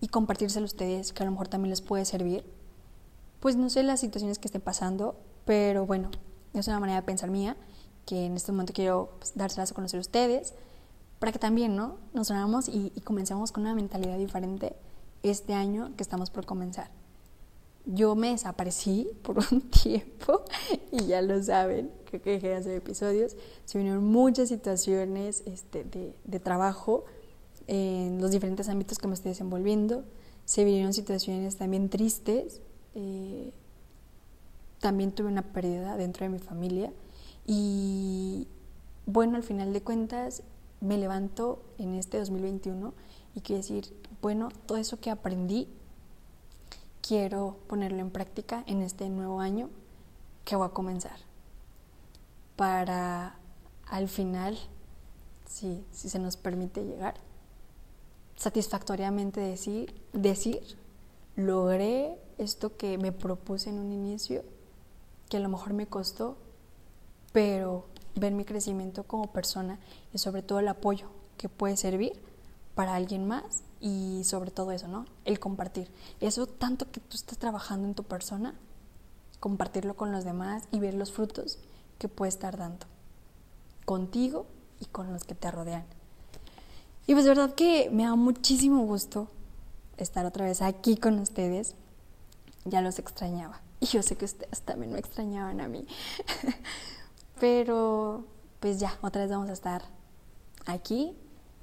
y 0.00 0.08
compartírselo 0.08 0.64
a 0.64 0.66
ustedes, 0.66 1.12
que 1.12 1.22
a 1.22 1.26
lo 1.26 1.32
mejor 1.32 1.48
también 1.48 1.70
les 1.70 1.80
puede 1.80 2.04
servir 2.04 2.44
pues 3.40 3.56
no 3.56 3.70
sé 3.70 3.82
las 3.82 3.98
situaciones 3.98 4.38
que 4.38 4.46
estén 4.46 4.60
pasando, 4.60 5.16
pero 5.44 5.84
bueno, 5.84 6.10
es 6.54 6.68
una 6.68 6.78
manera 6.78 7.00
de 7.00 7.06
pensar 7.06 7.28
mía 7.28 7.56
que 8.06 8.26
en 8.26 8.36
este 8.36 8.52
momento 8.52 8.72
quiero 8.72 9.14
pues, 9.18 9.32
dárselas 9.34 9.72
a 9.72 9.74
conocer 9.74 9.98
a 9.98 10.00
ustedes 10.00 10.54
para 11.18 11.32
que 11.32 11.40
también 11.40 11.74
¿no? 11.74 11.96
nos 12.14 12.30
unamos 12.30 12.68
y, 12.68 12.92
y 12.94 13.00
comencemos 13.00 13.50
con 13.50 13.64
una 13.64 13.74
mentalidad 13.74 14.16
diferente 14.16 14.76
este 15.24 15.54
año 15.54 15.90
que 15.96 16.04
estamos 16.04 16.30
por 16.30 16.46
comenzar. 16.46 17.01
Yo 17.84 18.14
me 18.14 18.30
desaparecí 18.30 19.08
por 19.22 19.38
un 19.38 19.60
tiempo 19.82 20.42
y 20.90 21.06
ya 21.06 21.20
lo 21.22 21.42
saben, 21.42 21.90
creo 22.04 22.22
que 22.22 22.30
dejé 22.32 22.48
de 22.48 22.54
hacer 22.56 22.76
episodios. 22.76 23.36
Se 23.64 23.78
vinieron 23.78 24.04
muchas 24.04 24.48
situaciones 24.48 25.42
este, 25.46 25.84
de, 25.84 26.14
de 26.24 26.40
trabajo 26.40 27.04
en 27.66 28.20
los 28.20 28.30
diferentes 28.30 28.68
ámbitos 28.68 28.98
que 28.98 29.08
me 29.08 29.14
estoy 29.14 29.30
desenvolviendo. 29.30 30.04
Se 30.44 30.64
vinieron 30.64 30.92
situaciones 30.92 31.56
también 31.56 31.88
tristes 31.88 32.60
eh, 32.94 33.52
también 34.80 35.12
tuve 35.12 35.28
una 35.28 35.42
pérdida 35.42 35.96
dentro 35.96 36.24
de 36.24 36.30
mi 36.30 36.38
familia 36.38 36.92
y 37.46 38.48
bueno, 39.06 39.36
al 39.36 39.42
final 39.42 39.72
de 39.72 39.80
cuentas 39.80 40.42
me 40.80 40.98
levanto 40.98 41.62
en 41.78 41.94
este 41.94 42.18
2021 42.18 42.92
y 43.34 43.40
quiero 43.40 43.62
decir, 43.62 43.96
bueno, 44.20 44.48
todo 44.66 44.78
eso 44.78 45.00
que 45.00 45.10
aprendí 45.10 45.68
quiero 47.12 47.58
ponerlo 47.66 47.98
en 47.98 48.10
práctica 48.10 48.64
en 48.66 48.80
este 48.80 49.06
nuevo 49.10 49.40
año 49.40 49.68
que 50.46 50.56
voy 50.56 50.66
a 50.66 50.70
comenzar. 50.70 51.18
Para 52.56 53.36
al 53.86 54.08
final, 54.08 54.58
si, 55.46 55.84
si 55.92 56.08
se 56.08 56.18
nos 56.18 56.38
permite 56.38 56.82
llegar, 56.82 57.16
satisfactoriamente 58.36 59.42
decir, 59.42 59.94
decir, 60.14 60.62
logré 61.36 62.18
esto 62.38 62.78
que 62.78 62.96
me 62.96 63.12
propuse 63.12 63.68
en 63.68 63.78
un 63.78 63.92
inicio, 63.92 64.42
que 65.28 65.36
a 65.36 65.40
lo 65.40 65.50
mejor 65.50 65.74
me 65.74 65.86
costó, 65.86 66.38
pero 67.34 67.84
ver 68.14 68.32
mi 68.32 68.46
crecimiento 68.46 69.04
como 69.04 69.30
persona 69.30 69.78
y 70.14 70.18
sobre 70.18 70.40
todo 70.40 70.60
el 70.60 70.68
apoyo 70.68 71.08
que 71.36 71.50
puede 71.50 71.76
servir 71.76 72.14
para 72.74 72.94
alguien 72.94 73.28
más 73.28 73.64
y 73.82 74.22
sobre 74.24 74.52
todo 74.52 74.70
eso, 74.70 74.86
¿no? 74.86 75.06
El 75.24 75.40
compartir. 75.40 75.90
Eso 76.20 76.46
tanto 76.46 76.90
que 76.90 77.00
tú 77.00 77.16
estás 77.16 77.36
trabajando 77.36 77.88
en 77.88 77.94
tu 77.94 78.04
persona, 78.04 78.54
compartirlo 79.40 79.96
con 79.96 80.12
los 80.12 80.24
demás 80.24 80.62
y 80.70 80.78
ver 80.78 80.94
los 80.94 81.12
frutos 81.12 81.58
que 81.98 82.08
puede 82.08 82.28
estar 82.28 82.56
dando 82.56 82.86
contigo 83.84 84.46
y 84.80 84.86
con 84.86 85.12
los 85.12 85.24
que 85.24 85.34
te 85.34 85.50
rodean. 85.50 85.84
Y 87.08 87.14
pues 87.14 87.24
de 87.24 87.30
verdad 87.30 87.54
que 87.56 87.90
me 87.90 88.04
da 88.04 88.14
muchísimo 88.14 88.86
gusto 88.86 89.28
estar 89.96 90.24
otra 90.24 90.44
vez 90.44 90.62
aquí 90.62 90.96
con 90.96 91.18
ustedes 91.18 91.74
ya 92.64 92.80
los 92.80 93.00
extrañaba. 93.00 93.60
Y 93.80 93.86
yo 93.86 94.02
sé 94.02 94.16
que 94.16 94.26
ustedes 94.26 94.62
también 94.62 94.92
me 94.92 95.00
extrañaban 95.00 95.60
a 95.60 95.66
mí. 95.66 95.84
Pero 97.40 98.24
pues 98.60 98.78
ya, 98.78 98.96
otra 99.02 99.22
vez 99.22 99.30
vamos 99.32 99.50
a 99.50 99.54
estar 99.54 99.82
aquí. 100.66 101.16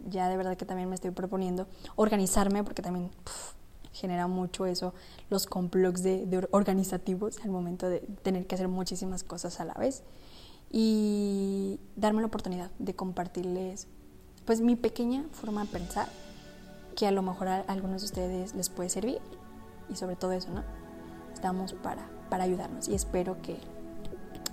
Ya 0.07 0.29
de 0.29 0.37
verdad 0.37 0.57
que 0.57 0.65
también 0.65 0.89
me 0.89 0.95
estoy 0.95 1.11
proponiendo 1.11 1.67
organizarme 1.95 2.63
porque 2.63 2.81
también 2.81 3.09
genera 3.91 4.27
mucho 4.27 4.65
eso, 4.65 4.93
los 5.29 5.45
complots 5.45 6.03
de, 6.03 6.47
organizativos 6.51 7.39
al 7.43 7.49
momento 7.49 7.89
de 7.89 7.99
tener 8.21 8.47
que 8.47 8.55
hacer 8.55 8.67
muchísimas 8.67 9.23
cosas 9.23 9.59
a 9.59 9.65
la 9.65 9.73
vez. 9.73 10.03
Y 10.71 11.79
darme 11.95 12.21
la 12.21 12.27
oportunidad 12.27 12.69
de 12.77 12.93
compartirles 12.93 13.87
pues 14.45 14.61
mi 14.61 14.75
pequeña 14.75 15.25
forma 15.31 15.63
de 15.63 15.71
pensar 15.71 16.07
que 16.95 17.07
a 17.07 17.11
lo 17.11 17.21
mejor 17.21 17.47
a 17.47 17.61
algunos 17.61 18.01
de 18.01 18.05
ustedes 18.05 18.55
les 18.55 18.69
puede 18.69 18.89
servir 18.89 19.19
y 19.89 19.95
sobre 19.95 20.15
todo 20.15 20.31
eso, 20.31 20.49
¿no? 20.51 20.63
estamos 21.39 21.73
para, 21.73 22.05
para 22.29 22.43
ayudarnos 22.43 22.89
y 22.89 22.95
espero 22.95 23.41
que 23.41 23.57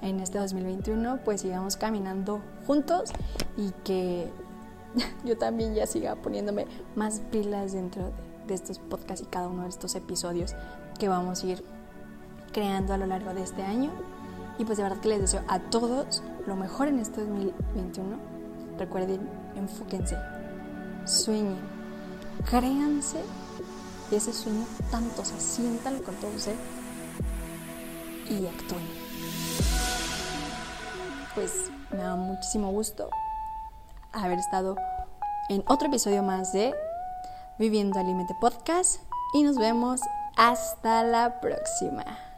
en 0.02 0.20
este 0.20 0.38
2021 0.38 1.20
pues 1.24 1.40
sigamos 1.40 1.76
caminando 1.76 2.40
juntos 2.66 3.10
y 3.56 3.72
que 3.82 4.30
yo 5.24 5.36
también 5.36 5.74
ya 5.74 5.86
siga 5.86 6.16
poniéndome 6.16 6.66
más 6.94 7.20
pilas 7.30 7.72
dentro 7.72 8.12
de, 8.46 8.54
estos 8.54 8.78
podcasts 8.78 9.26
y 9.26 9.28
cada 9.28 9.48
uno 9.48 9.64
de 9.64 9.68
estos 9.68 9.94
episodios 9.94 10.54
que 10.98 11.08
vamos 11.08 11.42
a 11.42 11.46
ir 11.46 11.64
creando 12.52 12.94
a 12.94 12.96
lo 12.98 13.06
largo 13.06 13.34
de 13.34 13.42
este 13.42 13.62
año. 13.62 13.90
Y 14.58 14.64
pues 14.64 14.78
de 14.78 14.84
verdad 14.84 15.00
que 15.00 15.08
les 15.08 15.20
deseo 15.20 15.42
a 15.48 15.58
todos 15.58 16.22
lo 16.46 16.56
mejor 16.56 16.88
en 16.88 17.00
este 17.00 17.20
2021. 17.20 18.16
Recuerden, 18.78 19.28
enfóquense, 19.56 20.16
sueñen, 21.04 21.58
créanse 22.48 23.20
ese 24.10 24.32
sueño 24.32 24.64
tanto, 24.90 25.24
se 25.24 25.38
sientan 25.40 25.98
con 25.98 26.14
todo 26.16 26.38
ser 26.38 26.54
y 28.30 28.46
actúen. 28.46 28.86
Pues 31.34 31.70
me 31.90 31.98
da 31.98 32.16
muchísimo 32.16 32.70
gusto 32.70 33.10
haber 34.16 34.38
estado 34.38 34.76
en 35.48 35.62
otro 35.66 35.88
episodio 35.88 36.22
más 36.22 36.52
de 36.52 36.74
Viviendo 37.58 37.98
al 37.98 38.06
Podcast 38.40 39.00
y 39.34 39.42
nos 39.42 39.56
vemos 39.56 40.00
hasta 40.36 41.02
la 41.04 41.40
próxima. 41.40 42.35